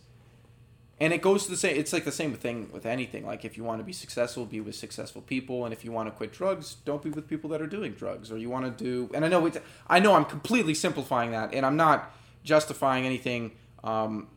And 0.99 1.13
it 1.13 1.21
goes 1.21 1.45
to 1.45 1.51
the 1.51 1.55
same. 1.55 1.77
It's 1.77 1.93
like 1.93 2.03
the 2.03 2.11
same 2.11 2.33
thing 2.33 2.71
with 2.73 2.85
anything. 2.85 3.25
Like 3.25 3.45
if 3.45 3.55
you 3.55 3.63
want 3.63 3.79
to 3.79 3.85
be 3.85 3.93
successful, 3.93 4.45
be 4.45 4.59
with 4.59 4.75
successful 4.75 5.21
people, 5.21 5.63
and 5.63 5.73
if 5.73 5.85
you 5.85 5.93
want 5.93 6.07
to 6.07 6.11
quit 6.11 6.33
drugs, 6.33 6.75
don't 6.83 7.01
be 7.01 7.09
with 7.09 7.25
people 7.25 7.49
that 7.51 7.61
are 7.61 7.67
doing 7.67 7.93
drugs. 7.93 8.33
Or 8.33 8.37
you 8.37 8.49
want 8.49 8.65
to 8.65 8.83
do. 8.83 9.09
And 9.13 9.23
I 9.23 9.29
know 9.29 9.45
it. 9.45 9.63
I 9.87 10.01
know 10.01 10.13
I'm 10.15 10.25
completely 10.25 10.73
simplifying 10.73 11.31
that, 11.31 11.53
and 11.53 11.65
I'm 11.65 11.77
not 11.77 12.13
justifying 12.43 13.05
anything 13.05 13.53
um, 13.81 14.27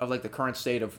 of 0.00 0.10
like 0.10 0.22
the 0.22 0.28
current 0.28 0.56
state 0.56 0.82
of 0.82 0.98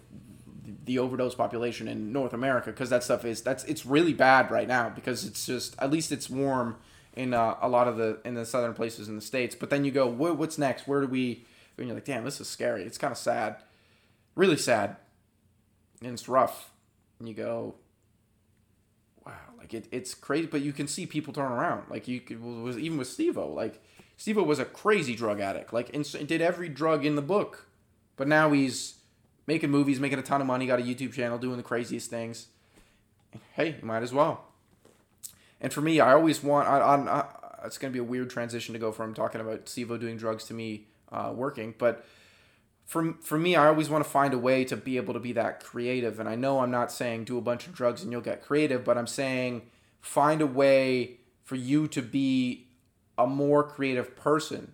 the 0.85 0.99
overdose 0.99 1.35
population 1.35 1.87
in 1.87 2.11
North 2.11 2.33
America 2.33 2.71
because 2.71 2.89
that 2.89 3.03
stuff 3.03 3.25
is 3.25 3.41
that's 3.41 3.63
it's 3.65 3.85
really 3.85 4.13
bad 4.13 4.51
right 4.51 4.67
now 4.67 4.89
because 4.89 5.25
it's 5.25 5.45
just 5.45 5.75
at 5.79 5.91
least 5.91 6.11
it's 6.11 6.29
warm 6.29 6.77
in 7.13 7.33
uh, 7.33 7.55
a 7.61 7.67
lot 7.67 7.87
of 7.87 7.97
the 7.97 8.19
in 8.23 8.35
the 8.35 8.45
southern 8.45 8.73
places 8.73 9.07
in 9.07 9.15
the 9.15 9.21
states. 9.21 9.55
But 9.55 9.69
then 9.69 9.83
you 9.83 9.91
go, 9.91 10.07
what's 10.07 10.57
next? 10.57 10.87
Where 10.87 11.01
do 11.01 11.07
we? 11.07 11.45
And 11.77 11.87
you're 11.87 11.95
like, 11.95 12.05
damn, 12.05 12.25
this 12.25 12.41
is 12.41 12.47
scary. 12.47 12.83
It's 12.83 12.97
kind 12.97 13.11
of 13.11 13.17
sad, 13.17 13.57
really 14.35 14.57
sad, 14.57 14.97
and 16.01 16.13
it's 16.13 16.27
rough. 16.27 16.71
And 17.19 17.27
you 17.27 17.33
go, 17.33 17.75
wow, 19.25 19.33
like 19.57 19.73
it, 19.73 19.87
it's 19.91 20.13
crazy. 20.13 20.47
But 20.47 20.61
you 20.61 20.73
can 20.73 20.87
see 20.87 21.05
people 21.05 21.33
turn 21.33 21.51
around. 21.51 21.85
Like 21.89 22.07
you 22.07 22.19
could, 22.19 22.41
was 22.41 22.77
even 22.77 22.97
with 22.97 23.07
Steve-O. 23.07 23.47
Like 23.47 23.81
Steve-O 24.17 24.43
was 24.43 24.59
a 24.59 24.65
crazy 24.65 25.15
drug 25.15 25.39
addict. 25.39 25.73
Like 25.73 25.93
and 25.93 26.05
did 26.27 26.41
every 26.41 26.69
drug 26.69 27.05
in 27.05 27.15
the 27.15 27.21
book, 27.21 27.67
but 28.17 28.27
now 28.27 28.51
he's 28.51 28.98
making 29.49 29.71
movies, 29.71 29.99
making 29.99 30.19
a 30.19 30.21
ton 30.21 30.41
of 30.41 30.47
money, 30.47 30.67
got 30.67 30.79
a 30.79 30.83
YouTube 30.83 31.11
channel, 31.11 31.39
doing 31.39 31.57
the 31.57 31.63
craziest 31.63 32.07
things. 32.07 32.49
Hey, 33.53 33.77
you 33.81 33.85
might 33.85 34.03
as 34.03 34.13
well. 34.13 34.45
And 35.59 35.73
for 35.73 35.81
me, 35.81 35.99
I 35.99 36.13
always 36.13 36.43
want. 36.43 36.67
I, 36.67 36.77
I, 36.77 37.19
I 37.19 37.25
it's 37.65 37.79
going 37.79 37.91
to 37.91 37.93
be 37.93 37.99
a 37.99 38.07
weird 38.07 38.29
transition 38.29 38.73
to 38.73 38.79
go 38.79 38.91
from 38.91 39.15
talking 39.15 39.41
about 39.41 39.67
Steve-O 39.67 39.97
doing 39.97 40.17
drugs 40.17 40.43
to 40.45 40.53
me 40.53 40.85
uh, 41.11 41.33
working, 41.35 41.73
but 41.79 42.05
for 42.85 43.13
for 43.21 43.39
me, 43.39 43.55
I 43.55 43.67
always 43.67 43.89
want 43.89 44.03
to 44.03 44.09
find 44.09 44.35
a 44.35 44.37
way 44.37 44.63
to 44.65 44.77
be 44.77 44.97
able 44.97 45.15
to 45.15 45.19
be 45.19 45.33
that 45.33 45.63
creative. 45.63 46.19
And 46.19 46.29
I 46.29 46.35
know 46.35 46.59
I'm 46.59 46.71
not 46.71 46.91
saying 46.91 47.25
do 47.25 47.37
a 47.39 47.41
bunch 47.41 47.65
of 47.65 47.73
drugs 47.73 48.03
and 48.03 48.11
you'll 48.11 48.21
get 48.21 48.43
creative, 48.43 48.83
but 48.83 48.97
I'm 48.97 49.07
saying 49.07 49.63
find 49.99 50.41
a 50.41 50.47
way 50.47 51.17
for 51.43 51.55
you 51.55 51.87
to 51.89 52.01
be 52.01 52.67
a 53.17 53.25
more 53.25 53.63
creative 53.63 54.15
person. 54.15 54.73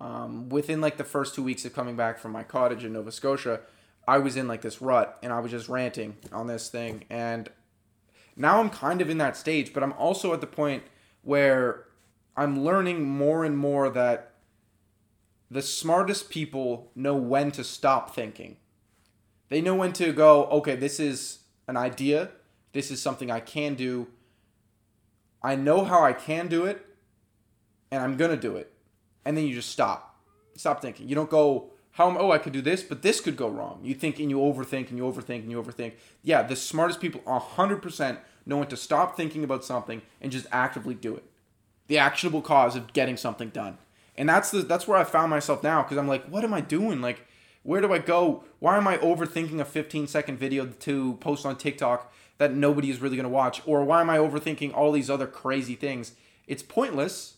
Um, 0.00 0.48
within 0.48 0.80
like 0.80 0.96
the 0.96 1.04
first 1.04 1.34
two 1.34 1.42
weeks 1.42 1.64
of 1.64 1.72
coming 1.72 1.96
back 1.96 2.18
from 2.18 2.32
my 2.32 2.44
cottage 2.44 2.84
in 2.84 2.92
Nova 2.92 3.12
Scotia, 3.12 3.60
I 4.06 4.18
was 4.18 4.36
in 4.36 4.48
like 4.48 4.62
this 4.62 4.82
rut 4.82 5.18
and 5.22 5.32
I 5.32 5.40
was 5.40 5.50
just 5.50 5.68
ranting 5.68 6.16
on 6.32 6.46
this 6.46 6.68
thing. 6.68 7.04
And 7.08 7.48
now 8.36 8.60
I'm 8.60 8.70
kind 8.70 9.00
of 9.00 9.10
in 9.10 9.18
that 9.18 9.36
stage, 9.36 9.72
but 9.72 9.82
I'm 9.82 9.92
also 9.94 10.32
at 10.32 10.40
the 10.40 10.46
point 10.46 10.82
where 11.22 11.84
I'm 12.36 12.64
learning 12.64 13.08
more 13.08 13.44
and 13.44 13.56
more 13.56 13.88
that 13.90 14.32
the 15.50 15.62
smartest 15.62 16.30
people 16.30 16.90
know 16.94 17.14
when 17.14 17.52
to 17.52 17.62
stop 17.62 18.14
thinking. 18.14 18.56
They 19.50 19.60
know 19.60 19.74
when 19.74 19.92
to 19.94 20.12
go, 20.12 20.46
okay, 20.46 20.76
this 20.76 20.98
is 20.98 21.40
an 21.68 21.76
idea. 21.76 22.30
This 22.72 22.90
is 22.90 23.02
something 23.02 23.30
I 23.30 23.40
can 23.40 23.74
do. 23.74 24.08
I 25.42 25.56
know 25.56 25.84
how 25.84 26.02
I 26.02 26.14
can 26.14 26.48
do 26.48 26.64
it, 26.64 26.86
and 27.90 28.02
I'm 28.02 28.16
going 28.16 28.30
to 28.30 28.36
do 28.36 28.56
it. 28.56 28.72
And 29.26 29.36
then 29.36 29.44
you 29.44 29.54
just 29.54 29.68
stop. 29.68 30.16
Stop 30.56 30.80
thinking. 30.80 31.06
You 31.06 31.14
don't 31.14 31.28
go, 31.28 31.72
how 31.92 32.16
oh 32.18 32.30
I 32.30 32.38
could 32.38 32.52
do 32.52 32.62
this, 32.62 32.82
but 32.82 33.02
this 33.02 33.20
could 33.20 33.36
go 33.36 33.48
wrong. 33.48 33.80
You 33.82 33.94
think 33.94 34.18
and 34.18 34.30
you 34.30 34.38
overthink 34.38 34.88
and 34.88 34.96
you 34.96 35.04
overthink 35.04 35.40
and 35.42 35.50
you 35.50 35.62
overthink. 35.62 35.92
Yeah, 36.22 36.42
the 36.42 36.56
smartest 36.56 37.00
people 37.00 37.20
100% 37.26 38.18
know 38.46 38.56
when 38.56 38.68
to 38.68 38.76
stop 38.76 39.16
thinking 39.16 39.44
about 39.44 39.64
something 39.64 40.02
and 40.20 40.32
just 40.32 40.46
actively 40.50 40.94
do 40.94 41.14
it. 41.14 41.24
The 41.88 41.98
actionable 41.98 42.40
cause 42.40 42.76
of 42.76 42.92
getting 42.94 43.16
something 43.16 43.50
done. 43.50 43.76
And 44.16 44.28
that's 44.28 44.50
the 44.50 44.62
that's 44.62 44.88
where 44.88 44.98
I 44.98 45.04
found 45.04 45.30
myself 45.30 45.62
now 45.62 45.82
because 45.82 45.98
I'm 45.98 46.08
like, 46.08 46.24
what 46.26 46.44
am 46.44 46.54
I 46.54 46.60
doing? 46.60 47.00
Like, 47.00 47.26
where 47.62 47.80
do 47.80 47.92
I 47.92 47.98
go? 47.98 48.44
Why 48.58 48.76
am 48.76 48.88
I 48.88 48.96
overthinking 48.98 49.60
a 49.60 49.64
15 49.64 50.06
second 50.06 50.38
video 50.38 50.66
to 50.66 51.14
post 51.14 51.44
on 51.44 51.56
TikTok 51.56 52.12
that 52.38 52.54
nobody 52.54 52.90
is 52.90 53.00
really 53.00 53.16
going 53.16 53.24
to 53.24 53.30
watch? 53.30 53.62
Or 53.66 53.84
why 53.84 54.00
am 54.00 54.10
I 54.10 54.18
overthinking 54.18 54.74
all 54.74 54.92
these 54.92 55.10
other 55.10 55.26
crazy 55.26 55.74
things? 55.74 56.12
It's 56.46 56.62
pointless 56.62 57.36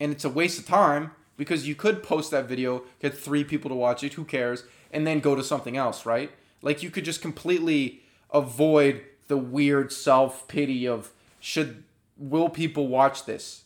and 0.00 0.12
it's 0.12 0.24
a 0.24 0.30
waste 0.30 0.58
of 0.58 0.66
time 0.66 1.12
because 1.38 1.66
you 1.66 1.74
could 1.74 2.02
post 2.02 2.30
that 2.32 2.46
video, 2.46 2.82
get 3.00 3.16
three 3.16 3.44
people 3.44 3.70
to 3.70 3.74
watch 3.74 4.04
it, 4.04 4.14
who 4.14 4.24
cares, 4.24 4.64
and 4.92 5.06
then 5.06 5.20
go 5.20 5.34
to 5.34 5.42
something 5.42 5.78
else, 5.78 6.04
right? 6.04 6.30
Like 6.60 6.82
you 6.82 6.90
could 6.90 7.06
just 7.06 7.22
completely 7.22 8.02
avoid 8.34 9.02
the 9.28 9.38
weird 9.38 9.90
self 9.92 10.46
pity 10.48 10.86
of 10.86 11.12
should 11.40 11.84
will 12.18 12.50
people 12.50 12.88
watch 12.88 13.24
this? 13.24 13.62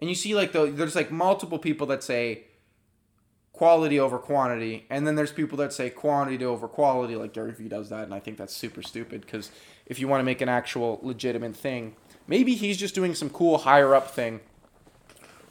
And 0.00 0.10
you 0.10 0.14
see 0.14 0.34
like 0.34 0.52
the, 0.52 0.66
there's 0.66 0.94
like 0.94 1.10
multiple 1.10 1.58
people 1.58 1.86
that 1.88 2.04
say 2.04 2.44
quality 3.52 3.98
over 3.98 4.18
quantity, 4.18 4.84
and 4.90 5.06
then 5.06 5.14
there's 5.14 5.32
people 5.32 5.56
that 5.58 5.72
say 5.72 5.88
quantity 5.88 6.44
over 6.44 6.68
quality, 6.68 7.16
like 7.16 7.32
Gary 7.32 7.52
Vee 7.52 7.68
does 7.68 7.88
that, 7.88 8.04
and 8.04 8.12
I 8.12 8.20
think 8.20 8.36
that's 8.36 8.54
super 8.54 8.82
stupid 8.82 9.22
because 9.22 9.50
if 9.86 9.98
you 9.98 10.08
want 10.08 10.20
to 10.20 10.24
make 10.24 10.42
an 10.42 10.48
actual 10.48 10.98
legitimate 11.02 11.56
thing, 11.56 11.96
maybe 12.26 12.54
he's 12.54 12.76
just 12.76 12.94
doing 12.94 13.14
some 13.14 13.30
cool 13.30 13.58
higher 13.58 13.94
up 13.94 14.10
thing 14.10 14.40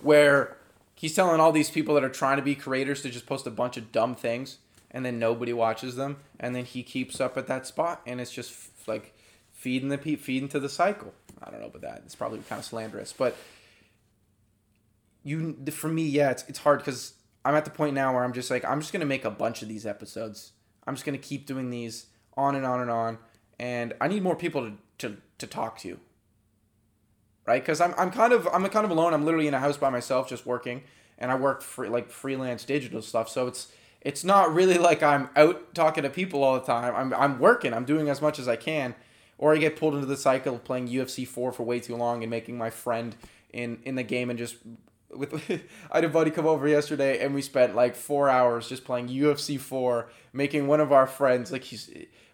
where 0.01 0.58
he's 1.03 1.13
telling 1.13 1.41
all 1.41 1.51
these 1.51 1.69
people 1.69 1.95
that 1.95 2.03
are 2.05 2.07
trying 2.07 2.37
to 2.37 2.41
be 2.41 2.55
creators 2.55 3.01
to 3.01 3.09
just 3.09 3.25
post 3.25 3.45
a 3.45 3.51
bunch 3.51 3.75
of 3.75 3.91
dumb 3.91 4.15
things 4.15 4.59
and 4.89 5.05
then 5.05 5.19
nobody 5.19 5.51
watches 5.51 5.97
them 5.97 6.15
and 6.39 6.55
then 6.55 6.63
he 6.63 6.81
keeps 6.81 7.19
up 7.19 7.37
at 7.37 7.45
that 7.45 7.67
spot 7.67 7.99
and 8.07 8.21
it's 8.21 8.31
just 8.31 8.51
f- 8.53 8.87
like 8.87 9.13
feeding 9.51 9.89
the 9.89 9.97
pe- 9.97 10.15
feeding 10.15 10.47
to 10.47 10.61
the 10.61 10.69
cycle. 10.69 11.13
I 11.43 11.51
don't 11.51 11.59
know 11.59 11.67
about 11.67 11.81
that. 11.81 12.03
It's 12.05 12.15
probably 12.15 12.39
kind 12.47 12.57
of 12.57 12.63
slanderous 12.63 13.11
but 13.11 13.35
you 15.23 15.57
for 15.71 15.89
me 15.89 16.03
yeah 16.07 16.31
it's, 16.31 16.45
it's 16.47 16.59
hard 16.59 16.79
because 16.79 17.15
i'm 17.43 17.55
at 17.55 17.65
the 17.65 17.71
point 17.71 17.93
now 17.93 18.13
where 18.13 18.23
i'm 18.23 18.33
just 18.33 18.49
like 18.49 18.63
i'm 18.63 18.79
just 18.79 18.93
gonna 18.93 19.05
make 19.05 19.25
a 19.25 19.31
bunch 19.31 19.61
of 19.61 19.67
these 19.67 19.85
episodes. 19.85 20.53
I'm 20.87 20.95
just 20.95 21.05
gonna 21.05 21.17
keep 21.17 21.45
doing 21.45 21.69
these 21.69 22.05
on 22.37 22.55
and 22.55 22.65
on 22.65 22.79
and 22.79 22.89
on 22.89 23.17
and 23.59 23.93
i 23.99 24.07
need 24.07 24.23
more 24.23 24.37
people 24.37 24.69
to, 24.69 24.73
to, 24.99 25.17
to 25.39 25.47
talk 25.47 25.79
to 25.79 25.99
right? 27.45 27.62
Because 27.62 27.82
I'm, 27.82 27.93
I'm 27.97 28.12
kind 28.12 28.34
of 28.34 28.47
I'm 28.47 28.67
kind 28.69 28.86
of 28.86 28.91
alone. 28.91 29.13
I'm 29.13 29.25
literally 29.25 29.47
in 29.47 29.53
a 29.53 29.60
house 29.60 29.77
by 29.77 29.89
myself, 29.89 30.29
just 30.29 30.45
working, 30.45 30.84
and 31.17 31.32
I 31.32 31.36
work 31.36 31.62
for 31.62 31.88
like 31.88 32.10
freelance 32.10 32.63
digital 32.63 33.01
stuff. 33.01 33.29
So 33.29 33.47
it's 33.47 33.71
it's 34.01 34.23
not 34.23 34.53
really 34.53 34.77
like 34.77 35.03
I'm 35.03 35.29
out 35.36 35.73
talking 35.73 36.03
to 36.03 36.10
people 36.10 36.43
all 36.43 36.56
the 36.56 36.65
time. 36.65 36.95
I'm 36.95 37.13
I'm 37.13 37.39
working. 37.39 37.73
I'm 37.73 37.86
doing 37.86 38.10
as 38.10 38.21
much 38.21 38.39
as 38.39 38.47
I 38.47 38.56
can, 38.56 38.95
or 39.38 39.53
I 39.53 39.58
get 39.58 39.77
pulled 39.77 39.95
into 39.95 40.08
the 40.08 40.17
cycle 40.17 40.56
of 40.56 40.63
playing 40.63 40.88
UFC 40.88 41.27
four 41.27 41.51
for 41.51 41.63
way 41.63 41.79
too 41.79 41.95
long 41.95 42.23
and 42.23 42.29
making 42.29 42.58
my 42.58 42.69
friend 42.69 43.15
in 43.51 43.79
in 43.84 43.95
the 43.95 44.03
game 44.03 44.29
and 44.29 44.39
just. 44.39 44.58
With, 45.13 45.32
I 45.91 45.97
had 45.97 46.06
a 46.06 46.10
buddy 46.10 46.32
come 46.32 46.47
over 46.47 46.67
yesterday 46.67 47.23
and 47.23 47.36
we 47.36 47.43
spent 47.43 47.75
like 47.75 47.95
four 47.95 48.29
hours 48.29 48.67
just 48.67 48.84
playing 48.84 49.10
UFC 49.10 49.60
four, 49.60 50.10
making 50.32 50.65
one 50.65 50.79
of 50.79 50.91
our 50.91 51.06
friends 51.06 51.51
like 51.51 51.65
he's 51.65 51.88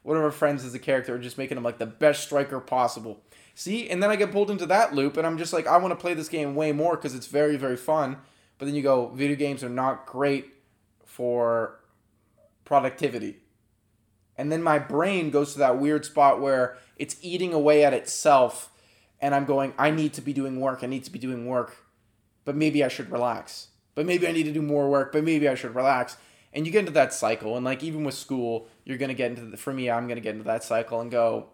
one 0.03 0.15
of 0.15 0.23
our 0.23 0.31
friends 0.31 0.63
is 0.63 0.73
a 0.73 0.79
character, 0.79 1.17
just 1.19 1.37
making 1.37 1.57
him 1.57 1.63
like 1.65 1.77
the 1.77 1.85
best 1.85 2.23
striker 2.23 2.61
possible 2.61 3.21
See, 3.59 3.89
and 3.89 4.01
then 4.01 4.09
I 4.09 4.15
get 4.15 4.31
pulled 4.31 4.49
into 4.49 4.65
that 4.67 4.95
loop, 4.95 5.17
and 5.17 5.27
I'm 5.27 5.37
just 5.37 5.51
like, 5.51 5.67
I 5.67 5.75
want 5.75 5.91
to 5.91 5.97
play 5.97 6.13
this 6.13 6.29
game 6.29 6.55
way 6.55 6.71
more 6.71 6.95
because 6.95 7.13
it's 7.13 7.27
very, 7.27 7.57
very 7.57 7.75
fun. 7.75 8.15
But 8.57 8.67
then 8.67 8.73
you 8.73 8.81
go, 8.81 9.07
video 9.07 9.35
games 9.35 9.65
are 9.65 9.69
not 9.69 10.05
great 10.05 10.45
for 11.03 11.77
productivity. 12.63 13.39
And 14.37 14.49
then 14.49 14.63
my 14.63 14.79
brain 14.79 15.29
goes 15.29 15.51
to 15.51 15.59
that 15.59 15.77
weird 15.77 16.05
spot 16.05 16.39
where 16.39 16.77
it's 16.95 17.17
eating 17.21 17.53
away 17.53 17.83
at 17.83 17.93
itself, 17.93 18.71
and 19.19 19.35
I'm 19.35 19.43
going, 19.43 19.73
I 19.77 19.91
need 19.91 20.13
to 20.13 20.21
be 20.21 20.31
doing 20.31 20.61
work, 20.61 20.79
I 20.81 20.87
need 20.87 21.03
to 21.03 21.11
be 21.11 21.19
doing 21.19 21.45
work, 21.45 21.75
but 22.45 22.55
maybe 22.55 22.81
I 22.81 22.87
should 22.87 23.11
relax. 23.11 23.67
But 23.93 24.05
maybe 24.05 24.25
I 24.25 24.31
need 24.31 24.43
to 24.43 24.53
do 24.53 24.61
more 24.61 24.89
work, 24.89 25.11
but 25.11 25.25
maybe 25.25 25.49
I 25.49 25.55
should 25.55 25.75
relax. 25.75 26.15
And 26.53 26.65
you 26.65 26.71
get 26.71 26.79
into 26.79 26.93
that 26.93 27.13
cycle, 27.13 27.57
and 27.57 27.65
like 27.65 27.83
even 27.83 28.05
with 28.05 28.15
school, 28.15 28.69
you're 28.85 28.97
gonna 28.97 29.13
get 29.13 29.31
into 29.31 29.47
the, 29.47 29.57
for 29.57 29.73
me, 29.73 29.91
I'm 29.91 30.07
gonna 30.07 30.21
get 30.21 30.35
into 30.35 30.45
that 30.45 30.63
cycle 30.63 31.01
and 31.01 31.11
go, 31.11 31.49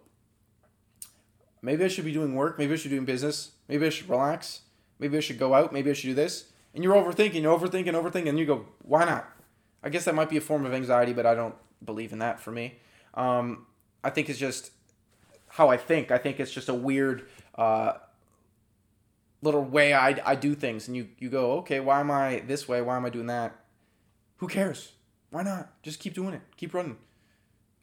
maybe 1.66 1.84
I 1.84 1.88
should 1.88 2.04
be 2.04 2.12
doing 2.12 2.36
work. 2.36 2.58
Maybe 2.58 2.72
I 2.72 2.76
should 2.76 2.90
be 2.90 2.96
doing 2.96 3.04
business. 3.04 3.50
Maybe 3.68 3.84
I 3.84 3.90
should 3.90 4.08
relax. 4.08 4.60
Maybe 5.00 5.16
I 5.16 5.20
should 5.20 5.38
go 5.38 5.52
out. 5.52 5.72
Maybe 5.72 5.90
I 5.90 5.94
should 5.94 6.06
do 6.06 6.14
this. 6.14 6.52
And 6.72 6.84
you're 6.84 6.94
overthinking, 6.94 7.42
overthinking, 7.42 7.92
overthinking, 7.92 8.28
and 8.28 8.38
you 8.38 8.46
go, 8.46 8.66
why 8.82 9.04
not? 9.04 9.28
I 9.82 9.88
guess 9.88 10.04
that 10.04 10.14
might 10.14 10.30
be 10.30 10.36
a 10.36 10.40
form 10.40 10.64
of 10.64 10.72
anxiety, 10.72 11.12
but 11.12 11.26
I 11.26 11.34
don't 11.34 11.56
believe 11.84 12.12
in 12.12 12.20
that 12.20 12.38
for 12.38 12.52
me. 12.52 12.78
Um, 13.14 13.66
I 14.04 14.10
think 14.10 14.30
it's 14.30 14.38
just 14.38 14.70
how 15.48 15.68
I 15.68 15.76
think. 15.76 16.12
I 16.12 16.18
think 16.18 16.38
it's 16.38 16.52
just 16.52 16.68
a 16.68 16.74
weird 16.74 17.26
uh, 17.56 17.94
little 19.42 19.64
way 19.64 19.92
I, 19.92 20.20
I 20.24 20.36
do 20.36 20.54
things. 20.54 20.86
And 20.86 20.96
you, 20.96 21.08
you 21.18 21.28
go, 21.28 21.54
okay, 21.58 21.80
why 21.80 21.98
am 21.98 22.12
I 22.12 22.44
this 22.46 22.68
way? 22.68 22.80
Why 22.80 22.96
am 22.96 23.04
I 23.04 23.10
doing 23.10 23.26
that? 23.26 23.58
Who 24.36 24.46
cares? 24.46 24.92
Why 25.30 25.42
not? 25.42 25.82
Just 25.82 25.98
keep 25.98 26.14
doing 26.14 26.32
it. 26.32 26.42
Keep 26.56 26.74
running. 26.74 26.96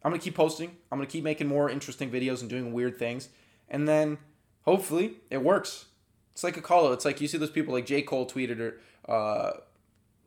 I'm 0.05 0.11
going 0.11 0.21
to 0.21 0.23
keep 0.23 0.35
posting. 0.35 0.77
I'm 0.89 0.99
going 0.99 1.07
to 1.07 1.11
keep 1.11 1.25
making 1.25 1.47
more 1.47 1.69
interesting 1.69 2.09
videos 2.09 2.39
and 2.39 2.49
doing 2.49 2.71
weird 2.71 2.97
things 2.97 3.27
and 3.73 3.87
then 3.87 4.19
hopefully 4.61 5.15
it 5.29 5.43
works. 5.43 5.85
It's 6.31 6.43
like 6.43 6.55
a 6.55 6.61
call. 6.61 6.93
It's 6.93 7.03
like 7.03 7.19
you 7.19 7.27
see 7.27 7.37
those 7.37 7.49
people 7.49 7.73
like 7.73 7.85
J. 7.85 8.03
Cole 8.03 8.25
tweeted 8.25 8.59
or 8.59 8.79
uh, 9.11 9.51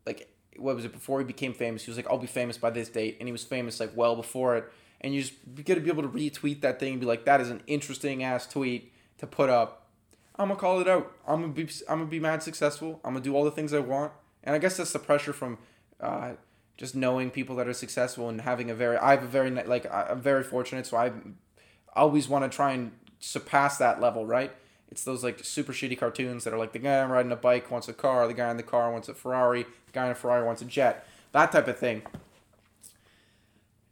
like 0.05 0.29
what 0.59 0.75
was 0.75 0.85
it 0.85 0.93
before 0.93 1.21
he 1.21 1.25
became 1.25 1.55
famous? 1.55 1.85
He 1.85 1.91
was 1.91 1.97
like, 1.97 2.09
I'll 2.11 2.19
be 2.19 2.27
famous 2.27 2.59
by 2.59 2.71
this 2.71 2.89
date, 2.89 3.17
and 3.21 3.29
he 3.29 3.33
was 3.33 3.45
famous 3.45 3.81
like 3.81 3.93
well 3.97 4.17
before 4.17 4.57
it. 4.57 4.73
And 5.01 5.15
you 5.15 5.21
just 5.23 5.35
get 5.65 5.77
to 5.77 5.81
be 5.81 5.91
able 5.91 6.03
to 6.03 6.09
retweet 6.09 6.63
that 6.63 6.81
thing 6.81 6.93
and 6.93 7.01
be 7.01 7.07
like, 7.07 7.25
that 7.27 7.41
is 7.41 7.51
an 7.51 7.63
interesting 7.67 8.23
ass 8.23 8.47
tweet 8.47 8.93
to 9.19 9.27
put 9.27 9.49
up. 9.49 9.87
I'm 10.37 10.49
gonna 10.49 10.61
call 10.61 10.81
it 10.81 10.89
out. 10.89 11.13
I'm 11.27 11.41
gonna 11.41 11.53
be 11.53 11.69
I'm 11.89 11.99
gonna 11.99 12.11
be 12.11 12.21
mad 12.21 12.43
successful. 12.43 13.01
I'm 13.05 13.15
gonna 13.15 13.25
do 13.25 13.35
all 13.35 13.45
the 13.45 13.51
things 13.51 13.73
I 13.73 13.79
want, 13.79 14.13
and 14.43 14.55
I 14.55 14.59
guess 14.59 14.77
that's 14.77 14.93
the 14.93 14.99
pressure 14.99 15.33
from 15.33 15.59
uh, 16.01 16.33
just 16.77 16.95
knowing 16.95 17.31
people 17.31 17.57
that 17.57 17.69
are 17.69 17.73
successful 17.73 18.29
and 18.29 18.41
having 18.41 18.71
a 18.71 18.75
very 18.75 18.97
I 18.99 19.13
have 19.13 19.23
a 19.23 19.29
very 19.29 19.51
like 19.51 19.87
I'm 19.93 20.21
very 20.21 20.43
fortunate, 20.43 20.87
so 20.87 20.97
I 20.97 21.13
always 21.95 22.29
want 22.29 22.51
to 22.51 22.55
try 22.55 22.73
and 22.73 22.93
surpass 23.19 23.79
that 23.79 24.01
level, 24.01 24.27
right? 24.27 24.53
It's 24.91 25.05
those 25.05 25.25
like 25.25 25.45
super 25.45 25.73
shitty 25.73 25.99
cartoons 25.99 26.45
that 26.45 26.55
are 26.55 26.59
like 26.59 26.73
the 26.73 26.79
guy 26.79 27.05
riding 27.05 27.33
a 27.33 27.37
bike 27.37 27.71
wants 27.71 27.89
a 27.89 27.93
car, 27.93 28.27
the 28.29 28.35
guy 28.35 28.51
in 28.51 28.57
the 28.57 28.63
car 28.63 28.93
wants 28.93 29.09
a 29.09 29.15
Ferrari, 29.15 29.65
the 29.65 29.93
guy 29.93 30.07
in 30.07 30.13
a 30.13 30.15
Ferrari 30.15 30.45
wants 30.45 30.63
a 30.63 30.65
jet, 30.65 31.07
that 31.33 31.53
type 31.53 31.69
of 31.69 31.79
thing. 31.79 32.03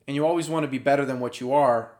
And 0.06 0.14
you 0.14 0.26
always 0.26 0.48
want 0.48 0.64
to 0.64 0.68
be 0.68 0.78
better 0.78 1.04
than 1.04 1.18
what 1.18 1.40
you 1.40 1.52
are, 1.52 1.92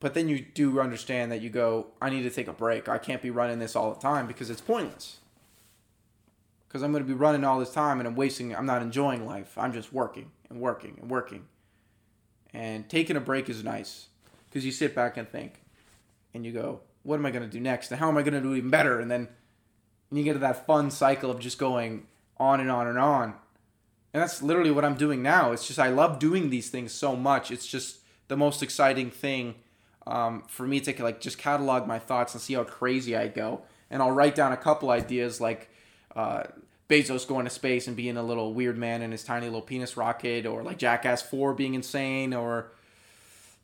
but 0.00 0.14
then 0.14 0.28
you 0.28 0.40
do 0.40 0.80
understand 0.80 1.30
that 1.30 1.40
you 1.40 1.50
go, 1.50 1.88
I 2.02 2.10
need 2.10 2.22
to 2.22 2.30
take 2.30 2.48
a 2.48 2.52
break. 2.52 2.88
I 2.88 2.98
can't 2.98 3.22
be 3.22 3.30
running 3.30 3.58
this 3.58 3.76
all 3.76 3.92
the 3.94 4.00
time 4.00 4.26
because 4.26 4.50
it's 4.50 4.60
pointless. 4.60 5.18
Because 6.66 6.82
I'm 6.82 6.90
going 6.90 7.04
to 7.04 7.08
be 7.08 7.14
running 7.14 7.44
all 7.44 7.60
this 7.60 7.72
time 7.72 8.00
and 8.00 8.08
I'm 8.08 8.16
wasting, 8.16 8.54
I'm 8.54 8.66
not 8.66 8.82
enjoying 8.82 9.24
life. 9.24 9.56
I'm 9.56 9.72
just 9.72 9.92
working 9.92 10.32
and 10.50 10.60
working 10.60 10.98
and 11.00 11.10
working. 11.10 11.44
And 12.52 12.88
taking 12.88 13.16
a 13.16 13.20
break 13.20 13.48
is 13.48 13.62
nice 13.62 14.08
because 14.48 14.64
you 14.64 14.72
sit 14.72 14.94
back 14.94 15.16
and 15.16 15.28
think 15.28 15.63
and 16.34 16.44
you 16.44 16.52
go, 16.52 16.80
what 17.02 17.16
am 17.16 17.26
I 17.26 17.30
going 17.30 17.44
to 17.44 17.50
do 17.50 17.60
next? 17.60 17.90
And 17.90 18.00
how 18.00 18.08
am 18.08 18.18
I 18.18 18.22
going 18.22 18.34
to 18.34 18.40
do 18.40 18.54
even 18.54 18.70
better? 18.70 19.00
And 19.00 19.10
then 19.10 19.28
and 20.10 20.18
you 20.18 20.24
get 20.24 20.34
to 20.34 20.38
that 20.40 20.66
fun 20.66 20.90
cycle 20.90 21.30
of 21.30 21.40
just 21.40 21.58
going 21.58 22.06
on 22.36 22.60
and 22.60 22.70
on 22.70 22.86
and 22.86 22.98
on. 22.98 23.34
And 24.12 24.22
that's 24.22 24.42
literally 24.42 24.70
what 24.70 24.84
I'm 24.84 24.94
doing 24.94 25.22
now. 25.22 25.52
It's 25.52 25.66
just 25.66 25.78
I 25.78 25.88
love 25.88 26.18
doing 26.18 26.50
these 26.50 26.70
things 26.70 26.92
so 26.92 27.16
much. 27.16 27.50
It's 27.50 27.66
just 27.66 27.98
the 28.28 28.36
most 28.36 28.62
exciting 28.62 29.10
thing 29.10 29.56
um, 30.06 30.44
for 30.48 30.66
me 30.66 30.80
to 30.80 31.02
like 31.02 31.20
just 31.20 31.38
catalog 31.38 31.86
my 31.86 31.98
thoughts 31.98 32.32
and 32.34 32.40
see 32.40 32.54
how 32.54 32.64
crazy 32.64 33.16
I 33.16 33.28
go. 33.28 33.62
And 33.90 34.00
I'll 34.02 34.12
write 34.12 34.34
down 34.34 34.52
a 34.52 34.56
couple 34.56 34.90
ideas 34.90 35.40
like 35.40 35.68
uh, 36.14 36.44
Bezos 36.88 37.26
going 37.26 37.44
to 37.44 37.50
space 37.50 37.88
and 37.88 37.96
being 37.96 38.16
a 38.16 38.22
little 38.22 38.54
weird 38.54 38.78
man 38.78 39.02
in 39.02 39.10
his 39.10 39.24
tiny 39.24 39.46
little 39.46 39.62
penis 39.62 39.96
rocket, 39.96 40.46
or 40.46 40.62
like 40.62 40.78
Jackass 40.78 41.22
4 41.22 41.54
being 41.54 41.74
insane, 41.74 42.34
or 42.34 42.72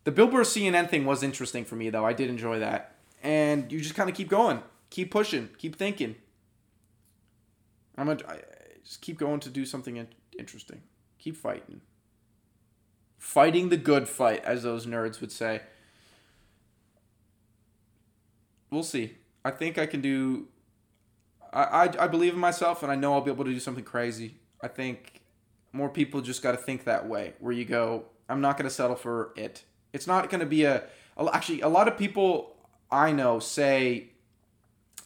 the 0.05 0.11
Bill 0.11 0.27
Burr 0.27 0.43
CNN 0.43 0.89
thing 0.89 1.05
was 1.05 1.23
interesting 1.23 1.65
for 1.65 1.77
me 1.77 1.91
though. 1.91 2.05
I 2.05 2.13
did 2.13 2.31
enjoy 2.31 2.59
that 2.61 2.97
and 3.23 3.71
you 3.71 3.81
just 3.81 3.95
kind 3.95 4.09
of 4.09 4.17
keep 4.17 4.29
going, 4.29 4.63
keep 4.89 5.11
pushing, 5.11 5.51
keep 5.59 5.77
thinking. 5.77 6.17
I'm 7.97 8.07
gonna 8.07 8.21
I, 8.29 8.39
just 8.85 9.03
keep 9.03 9.19
going 9.19 9.41
to 9.41 9.51
do 9.51 9.65
something 9.65 9.97
in, 9.97 10.09
interesting. 10.39 10.83
Keep 11.19 11.37
fighting. 11.37 11.81
Fighting 13.19 13.69
the 13.69 13.77
good 13.77 14.09
fight, 14.09 14.43
as 14.45 14.63
those 14.63 14.87
nerds 14.87 15.21
would 15.21 15.31
say. 15.31 15.61
We'll 18.71 18.83
see. 18.83 19.19
I 19.45 19.51
think 19.51 19.79
I 19.79 19.87
can 19.87 20.01
do. 20.01 20.49
I, 21.53 21.63
I, 21.63 22.05
I 22.05 22.07
believe 22.07 22.33
in 22.33 22.41
myself, 22.41 22.83
and 22.83 22.91
I 22.91 22.95
know 22.95 23.13
I'll 23.13 23.21
be 23.21 23.31
able 23.31 23.45
to 23.45 23.53
do 23.53 23.61
something 23.61 23.85
crazy. 23.85 24.37
I 24.63 24.69
think 24.69 25.21
more 25.73 25.89
people 25.89 26.21
just 26.21 26.43
got 26.43 26.53
to 26.53 26.57
think 26.57 26.85
that 26.85 27.07
way, 27.07 27.35
where 27.39 27.53
you 27.53 27.65
go, 27.65 28.05
I'm 28.29 28.41
not 28.41 28.57
going 28.57 28.69
to 28.69 28.75
settle 28.75 28.97
for 28.97 29.33
it. 29.37 29.65
It's 29.93 30.07
not 30.07 30.31
going 30.31 30.41
to 30.41 30.47
be 30.47 30.65
a. 30.65 30.85
Actually, 31.33 31.61
a 31.61 31.69
lot 31.69 31.89
of 31.89 31.99
people 31.99 32.57
I 32.91 33.13
know 33.13 33.39
say 33.39 34.11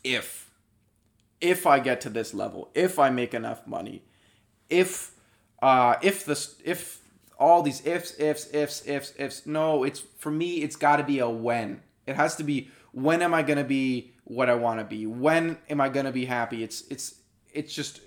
if 0.02 0.50
if 1.40 1.66
I 1.66 1.78
get 1.78 2.00
to 2.02 2.10
this 2.10 2.32
level, 2.32 2.70
if 2.74 2.98
I 2.98 3.10
make 3.10 3.34
enough 3.34 3.66
money, 3.66 4.02
if 4.68 5.12
uh 5.62 5.96
if 6.02 6.24
this 6.24 6.56
if 6.64 7.00
all 7.38 7.62
these 7.62 7.84
ifs 7.86 8.18
ifs 8.18 8.48
ifs 8.52 8.86
ifs 8.86 9.12
ifs 9.18 9.46
no, 9.46 9.84
it's 9.84 10.00
for 10.18 10.30
me 10.30 10.62
it's 10.62 10.76
got 10.76 10.96
to 10.96 11.04
be 11.04 11.18
a 11.18 11.28
when. 11.28 11.82
It 12.06 12.16
has 12.16 12.36
to 12.36 12.44
be 12.44 12.70
when 12.92 13.22
am 13.22 13.34
I 13.34 13.42
going 13.42 13.58
to 13.58 13.64
be 13.64 14.12
what 14.24 14.48
I 14.48 14.54
want 14.54 14.80
to 14.80 14.84
be? 14.84 15.06
When 15.06 15.58
am 15.68 15.80
I 15.80 15.88
going 15.88 16.06
to 16.06 16.12
be 16.12 16.26
happy? 16.26 16.62
It's 16.62 16.82
it's 16.88 17.16
it's 17.52 17.74
just 17.74 18.00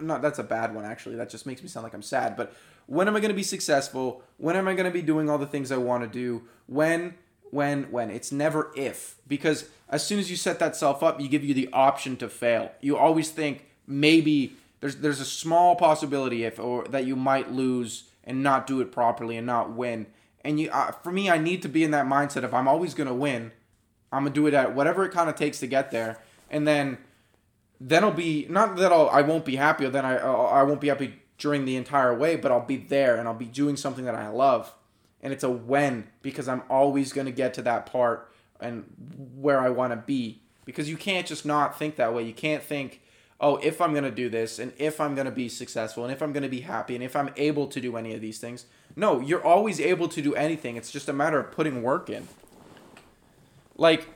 not 0.00 0.22
that's 0.22 0.38
a 0.38 0.44
bad 0.44 0.74
one 0.74 0.84
actually. 0.84 1.16
That 1.16 1.30
just 1.30 1.46
makes 1.46 1.62
me 1.62 1.68
sound 1.68 1.84
like 1.84 1.94
I'm 1.94 2.02
sad, 2.02 2.36
but 2.36 2.54
when 2.86 3.08
am 3.08 3.16
I 3.16 3.20
going 3.20 3.30
to 3.30 3.36
be 3.36 3.42
successful? 3.42 4.22
When 4.36 4.56
am 4.56 4.68
I 4.68 4.74
going 4.74 4.86
to 4.86 4.92
be 4.92 5.02
doing 5.02 5.30
all 5.30 5.38
the 5.38 5.46
things 5.46 5.72
I 5.72 5.76
want 5.76 6.02
to 6.04 6.08
do? 6.08 6.42
When 6.66 7.14
when, 7.54 7.84
when. 7.84 8.10
It's 8.10 8.32
never 8.32 8.72
if. 8.74 9.16
Because 9.28 9.68
as 9.88 10.04
soon 10.04 10.18
as 10.18 10.28
you 10.28 10.36
set 10.36 10.58
that 10.58 10.74
self 10.74 11.02
up, 11.04 11.20
you 11.20 11.28
give 11.28 11.44
you 11.44 11.54
the 11.54 11.68
option 11.72 12.16
to 12.16 12.28
fail. 12.28 12.72
You 12.80 12.96
always 12.96 13.30
think 13.30 13.66
maybe 13.86 14.56
there's 14.80 14.96
there's 14.96 15.20
a 15.20 15.24
small 15.24 15.76
possibility 15.76 16.44
if 16.44 16.58
or 16.58 16.84
that 16.88 17.06
you 17.06 17.14
might 17.14 17.52
lose 17.52 18.04
and 18.24 18.42
not 18.42 18.66
do 18.66 18.80
it 18.80 18.90
properly 18.90 19.36
and 19.36 19.46
not 19.46 19.72
win. 19.72 20.06
And 20.44 20.58
you, 20.58 20.68
uh, 20.70 20.90
for 20.90 21.12
me, 21.12 21.30
I 21.30 21.38
need 21.38 21.62
to 21.62 21.68
be 21.68 21.84
in 21.84 21.92
that 21.92 22.06
mindset 22.06 22.42
If 22.42 22.52
I'm 22.52 22.68
always 22.68 22.92
gonna 22.92 23.14
win. 23.14 23.52
I'm 24.12 24.24
gonna 24.24 24.34
do 24.34 24.46
it 24.46 24.54
at 24.54 24.74
whatever 24.74 25.04
it 25.04 25.12
kind 25.12 25.30
of 25.30 25.36
takes 25.36 25.60
to 25.60 25.66
get 25.66 25.90
there, 25.90 26.18
and 26.50 26.66
then 26.66 26.98
then 27.80 28.04
I'll 28.04 28.10
be 28.10 28.46
not 28.50 28.76
that 28.76 28.92
I'll 28.92 29.08
I 29.10 29.22
won't 29.22 29.44
be 29.44 29.56
happy 29.56 29.84
or 29.84 29.90
then 29.90 30.04
I 30.04 30.16
I 30.18 30.62
won't 30.64 30.80
be 30.80 30.88
happy 30.88 31.20
during 31.38 31.64
the 31.64 31.76
entire 31.76 32.14
way, 32.14 32.36
but 32.36 32.52
I'll 32.52 32.64
be 32.64 32.76
there 32.76 33.16
and 33.16 33.28
I'll 33.28 33.34
be 33.34 33.46
doing 33.46 33.76
something 33.76 34.04
that 34.04 34.14
I 34.14 34.28
love 34.28 34.72
and 35.24 35.32
it's 35.32 35.42
a 35.42 35.50
when 35.50 36.06
because 36.22 36.46
I'm 36.46 36.62
always 36.68 37.12
going 37.12 37.24
to 37.24 37.32
get 37.32 37.54
to 37.54 37.62
that 37.62 37.86
part 37.86 38.30
and 38.60 38.84
where 39.34 39.58
I 39.58 39.70
want 39.70 39.92
to 39.92 39.96
be 39.96 40.42
because 40.66 40.88
you 40.88 40.98
can't 40.98 41.26
just 41.26 41.44
not 41.46 41.76
think 41.78 41.96
that 41.96 42.14
way. 42.14 42.22
You 42.22 42.34
can't 42.34 42.62
think, 42.62 43.00
"Oh, 43.40 43.56
if 43.56 43.80
I'm 43.80 43.92
going 43.92 44.04
to 44.04 44.10
do 44.10 44.28
this 44.28 44.58
and 44.58 44.72
if 44.76 45.00
I'm 45.00 45.14
going 45.14 45.24
to 45.24 45.32
be 45.32 45.48
successful 45.48 46.04
and 46.04 46.12
if 46.12 46.22
I'm 46.22 46.32
going 46.32 46.42
to 46.42 46.48
be 46.48 46.60
happy 46.60 46.94
and 46.94 47.02
if 47.02 47.16
I'm 47.16 47.30
able 47.36 47.66
to 47.68 47.80
do 47.80 47.96
any 47.96 48.14
of 48.14 48.20
these 48.20 48.38
things." 48.38 48.66
No, 48.94 49.18
you're 49.18 49.44
always 49.44 49.80
able 49.80 50.08
to 50.08 50.22
do 50.22 50.34
anything. 50.34 50.76
It's 50.76 50.92
just 50.92 51.08
a 51.08 51.12
matter 51.12 51.40
of 51.40 51.50
putting 51.50 51.82
work 51.82 52.10
in. 52.10 52.28
Like 53.76 54.06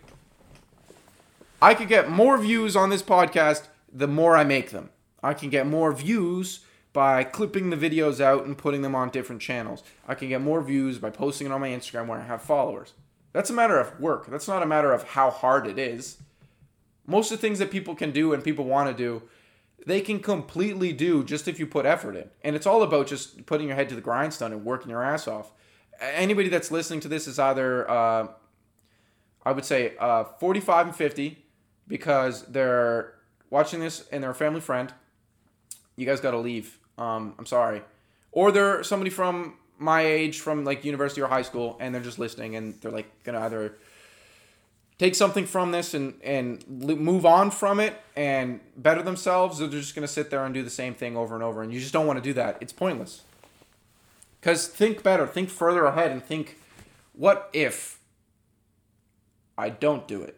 I 1.60 1.72
could 1.72 1.88
get 1.88 2.10
more 2.10 2.36
views 2.36 2.76
on 2.76 2.90
this 2.90 3.02
podcast 3.02 3.66
the 3.90 4.06
more 4.06 4.36
I 4.36 4.44
make 4.44 4.70
them. 4.70 4.90
I 5.22 5.32
can 5.32 5.48
get 5.48 5.66
more 5.66 5.90
views 5.92 6.60
by 6.98 7.22
clipping 7.22 7.70
the 7.70 7.76
videos 7.76 8.20
out 8.20 8.44
and 8.44 8.58
putting 8.58 8.82
them 8.82 8.96
on 8.96 9.08
different 9.08 9.40
channels. 9.40 9.84
I 10.08 10.16
can 10.16 10.30
get 10.30 10.40
more 10.40 10.60
views 10.60 10.98
by 10.98 11.10
posting 11.10 11.46
it 11.46 11.52
on 11.52 11.60
my 11.60 11.68
Instagram 11.68 12.08
where 12.08 12.18
I 12.18 12.24
have 12.24 12.42
followers. 12.42 12.92
That's 13.32 13.50
a 13.50 13.52
matter 13.52 13.78
of 13.78 14.00
work. 14.00 14.26
That's 14.26 14.48
not 14.48 14.64
a 14.64 14.66
matter 14.66 14.92
of 14.92 15.04
how 15.04 15.30
hard 15.30 15.68
it 15.68 15.78
is. 15.78 16.16
Most 17.06 17.30
of 17.30 17.38
the 17.38 17.40
things 17.40 17.60
that 17.60 17.70
people 17.70 17.94
can 17.94 18.10
do 18.10 18.32
and 18.32 18.42
people 18.42 18.64
want 18.64 18.90
to 18.90 19.00
do, 19.00 19.22
they 19.86 20.00
can 20.00 20.18
completely 20.18 20.92
do 20.92 21.22
just 21.22 21.46
if 21.46 21.60
you 21.60 21.68
put 21.68 21.86
effort 21.86 22.16
in. 22.16 22.30
And 22.42 22.56
it's 22.56 22.66
all 22.66 22.82
about 22.82 23.06
just 23.06 23.46
putting 23.46 23.68
your 23.68 23.76
head 23.76 23.88
to 23.90 23.94
the 23.94 24.00
grindstone 24.00 24.52
and 24.52 24.64
working 24.64 24.90
your 24.90 25.04
ass 25.04 25.28
off. 25.28 25.52
Anybody 26.00 26.48
that's 26.48 26.72
listening 26.72 26.98
to 26.98 27.08
this 27.08 27.28
is 27.28 27.38
either, 27.38 27.88
uh, 27.88 28.26
I 29.46 29.52
would 29.52 29.64
say, 29.64 29.94
uh, 30.00 30.24
45 30.40 30.86
and 30.88 30.96
50 30.96 31.44
because 31.86 32.42
they're 32.46 33.14
watching 33.50 33.78
this 33.78 34.08
and 34.08 34.20
they're 34.20 34.32
a 34.32 34.34
family 34.34 34.60
friend 34.60 34.92
you 35.98 36.06
guys 36.06 36.20
got 36.20 36.30
to 36.30 36.38
leave. 36.38 36.77
Um, 36.98 37.34
I'm 37.38 37.46
sorry. 37.46 37.82
Or 38.32 38.52
they're 38.52 38.82
somebody 38.82 39.10
from 39.10 39.54
my 39.78 40.02
age, 40.02 40.40
from 40.40 40.64
like 40.64 40.84
university 40.84 41.22
or 41.22 41.28
high 41.28 41.42
school, 41.42 41.76
and 41.80 41.94
they're 41.94 42.02
just 42.02 42.18
listening, 42.18 42.56
and 42.56 42.78
they're 42.80 42.90
like 42.90 43.10
gonna 43.24 43.40
either 43.40 43.78
take 44.98 45.14
something 45.14 45.46
from 45.46 45.70
this 45.70 45.94
and 45.94 46.20
and 46.22 46.66
move 46.68 47.24
on 47.24 47.50
from 47.50 47.78
it 47.80 47.96
and 48.16 48.60
better 48.76 49.02
themselves, 49.02 49.62
or 49.62 49.68
they're 49.68 49.80
just 49.80 49.94
gonna 49.94 50.08
sit 50.08 50.30
there 50.30 50.44
and 50.44 50.52
do 50.52 50.62
the 50.62 50.70
same 50.70 50.94
thing 50.94 51.16
over 51.16 51.34
and 51.34 51.44
over, 51.44 51.62
and 51.62 51.72
you 51.72 51.80
just 51.80 51.92
don't 51.92 52.06
want 52.06 52.18
to 52.18 52.22
do 52.22 52.34
that. 52.34 52.58
It's 52.60 52.72
pointless. 52.72 53.22
Because 54.40 54.68
think 54.68 55.02
better, 55.02 55.26
think 55.26 55.50
further 55.50 55.84
ahead, 55.84 56.10
and 56.10 56.22
think, 56.22 56.58
what 57.12 57.50
if 57.52 57.98
I 59.56 59.68
don't 59.68 60.06
do 60.06 60.22
it? 60.22 60.36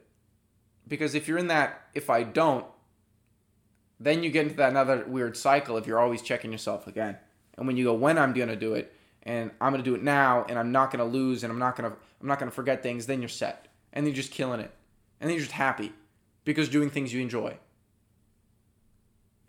Because 0.88 1.14
if 1.14 1.28
you're 1.28 1.38
in 1.38 1.48
that, 1.48 1.82
if 1.94 2.08
I 2.08 2.22
don't, 2.22 2.64
then 4.00 4.22
you 4.22 4.30
get 4.30 4.44
into 4.44 4.56
that 4.56 4.70
another 4.70 5.04
weird 5.06 5.36
cycle 5.36 5.76
if 5.76 5.86
you're 5.86 6.00
always 6.00 6.22
checking 6.22 6.50
yourself 6.50 6.86
again. 6.86 7.18
And 7.56 7.66
when 7.66 7.76
you 7.76 7.84
go, 7.84 7.92
when 7.92 8.16
I'm 8.16 8.32
gonna 8.32 8.56
do 8.56 8.74
it, 8.74 8.94
and 9.22 9.50
I'm 9.60 9.72
gonna 9.72 9.84
do 9.84 9.94
it 9.94 10.02
now, 10.02 10.46
and 10.48 10.58
I'm 10.58 10.72
not 10.72 10.90
gonna 10.90 11.04
lose, 11.04 11.44
and 11.44 11.52
I'm 11.52 11.58
not 11.58 11.76
gonna 11.76 11.92
I'm 12.20 12.26
not 12.26 12.38
gonna 12.38 12.50
forget 12.50 12.82
things, 12.82 13.06
then 13.06 13.20
you're 13.20 13.28
set, 13.28 13.68
and 13.92 14.06
you're 14.06 14.14
just 14.14 14.32
killing 14.32 14.60
it, 14.60 14.70
and 15.20 15.28
then 15.28 15.36
you're 15.36 15.44
just 15.44 15.52
happy 15.52 15.92
because 16.44 16.70
doing 16.70 16.88
things 16.88 17.12
you 17.12 17.20
enjoy. 17.20 17.58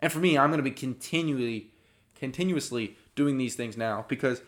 And 0.02 0.12
for 0.12 0.18
me, 0.18 0.36
I'm 0.36 0.50
gonna 0.50 0.62
be 0.62 0.70
continually, 0.70 1.70
continuously 2.14 2.98
doing 3.14 3.38
these 3.38 3.54
things 3.54 3.76
now 3.76 4.04
because 4.08 4.42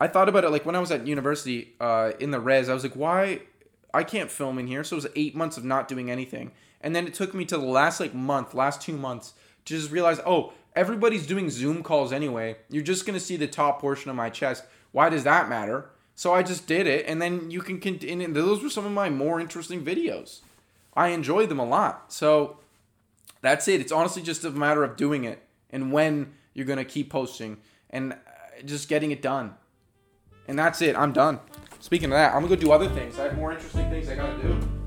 I 0.00 0.08
thought 0.08 0.28
about 0.28 0.44
it 0.44 0.50
like 0.50 0.66
when 0.66 0.74
I 0.74 0.80
was 0.80 0.90
at 0.90 1.06
university 1.06 1.74
uh, 1.78 2.12
in 2.18 2.32
the 2.32 2.40
res. 2.40 2.68
I 2.68 2.74
was 2.74 2.82
like, 2.82 2.96
why 2.96 3.42
I 3.92 4.04
can't 4.04 4.30
film 4.30 4.58
in 4.58 4.66
here? 4.66 4.84
So 4.84 4.96
it 4.96 5.04
was 5.04 5.12
eight 5.16 5.34
months 5.34 5.56
of 5.56 5.64
not 5.64 5.88
doing 5.88 6.10
anything 6.10 6.52
and 6.80 6.94
then 6.96 7.06
it 7.06 7.14
took 7.14 7.34
me 7.34 7.44
to 7.46 7.58
the 7.58 7.64
last 7.64 8.00
like 8.00 8.14
month, 8.14 8.54
last 8.54 8.80
two 8.80 8.96
months 8.96 9.34
to 9.66 9.76
just 9.76 9.90
realize, 9.90 10.20
oh, 10.24 10.52
everybody's 10.74 11.26
doing 11.26 11.50
Zoom 11.50 11.82
calls 11.82 12.12
anyway. 12.12 12.56
You're 12.70 12.82
just 12.82 13.06
gonna 13.06 13.20
see 13.20 13.36
the 13.36 13.46
top 13.46 13.80
portion 13.80 14.10
of 14.10 14.16
my 14.16 14.30
chest. 14.30 14.64
Why 14.92 15.08
does 15.08 15.24
that 15.24 15.48
matter? 15.48 15.90
So 16.14 16.34
I 16.34 16.42
just 16.42 16.66
did 16.66 16.86
it, 16.86 17.06
and 17.06 17.20
then 17.20 17.50
you 17.50 17.60
can 17.60 17.80
continue. 17.80 18.30
Those 18.32 18.62
were 18.62 18.68
some 18.68 18.84
of 18.84 18.92
my 18.92 19.08
more 19.08 19.40
interesting 19.40 19.84
videos. 19.84 20.40
I 20.94 21.08
enjoyed 21.08 21.48
them 21.48 21.58
a 21.58 21.64
lot. 21.64 22.12
So 22.12 22.58
that's 23.40 23.68
it. 23.68 23.80
It's 23.80 23.92
honestly 23.92 24.22
just 24.22 24.44
a 24.44 24.50
matter 24.50 24.84
of 24.84 24.96
doing 24.96 25.24
it 25.24 25.42
and 25.70 25.92
when 25.92 26.32
you're 26.52 26.66
gonna 26.66 26.84
keep 26.84 27.10
posting 27.10 27.58
and 27.90 28.12
uh, 28.12 28.16
just 28.64 28.88
getting 28.88 29.10
it 29.12 29.22
done. 29.22 29.54
And 30.48 30.58
that's 30.58 30.82
it. 30.82 30.96
I'm 30.96 31.12
done. 31.12 31.38
Speaking 31.80 32.06
of 32.06 32.10
that, 32.10 32.34
I'm 32.34 32.42
gonna 32.42 32.54
go 32.54 32.60
do 32.60 32.72
other 32.72 32.88
things. 32.90 33.18
I 33.18 33.24
have 33.24 33.36
more 33.36 33.52
interesting 33.52 33.88
things 33.90 34.08
I 34.10 34.14
gotta 34.14 34.36
do. 34.42 34.79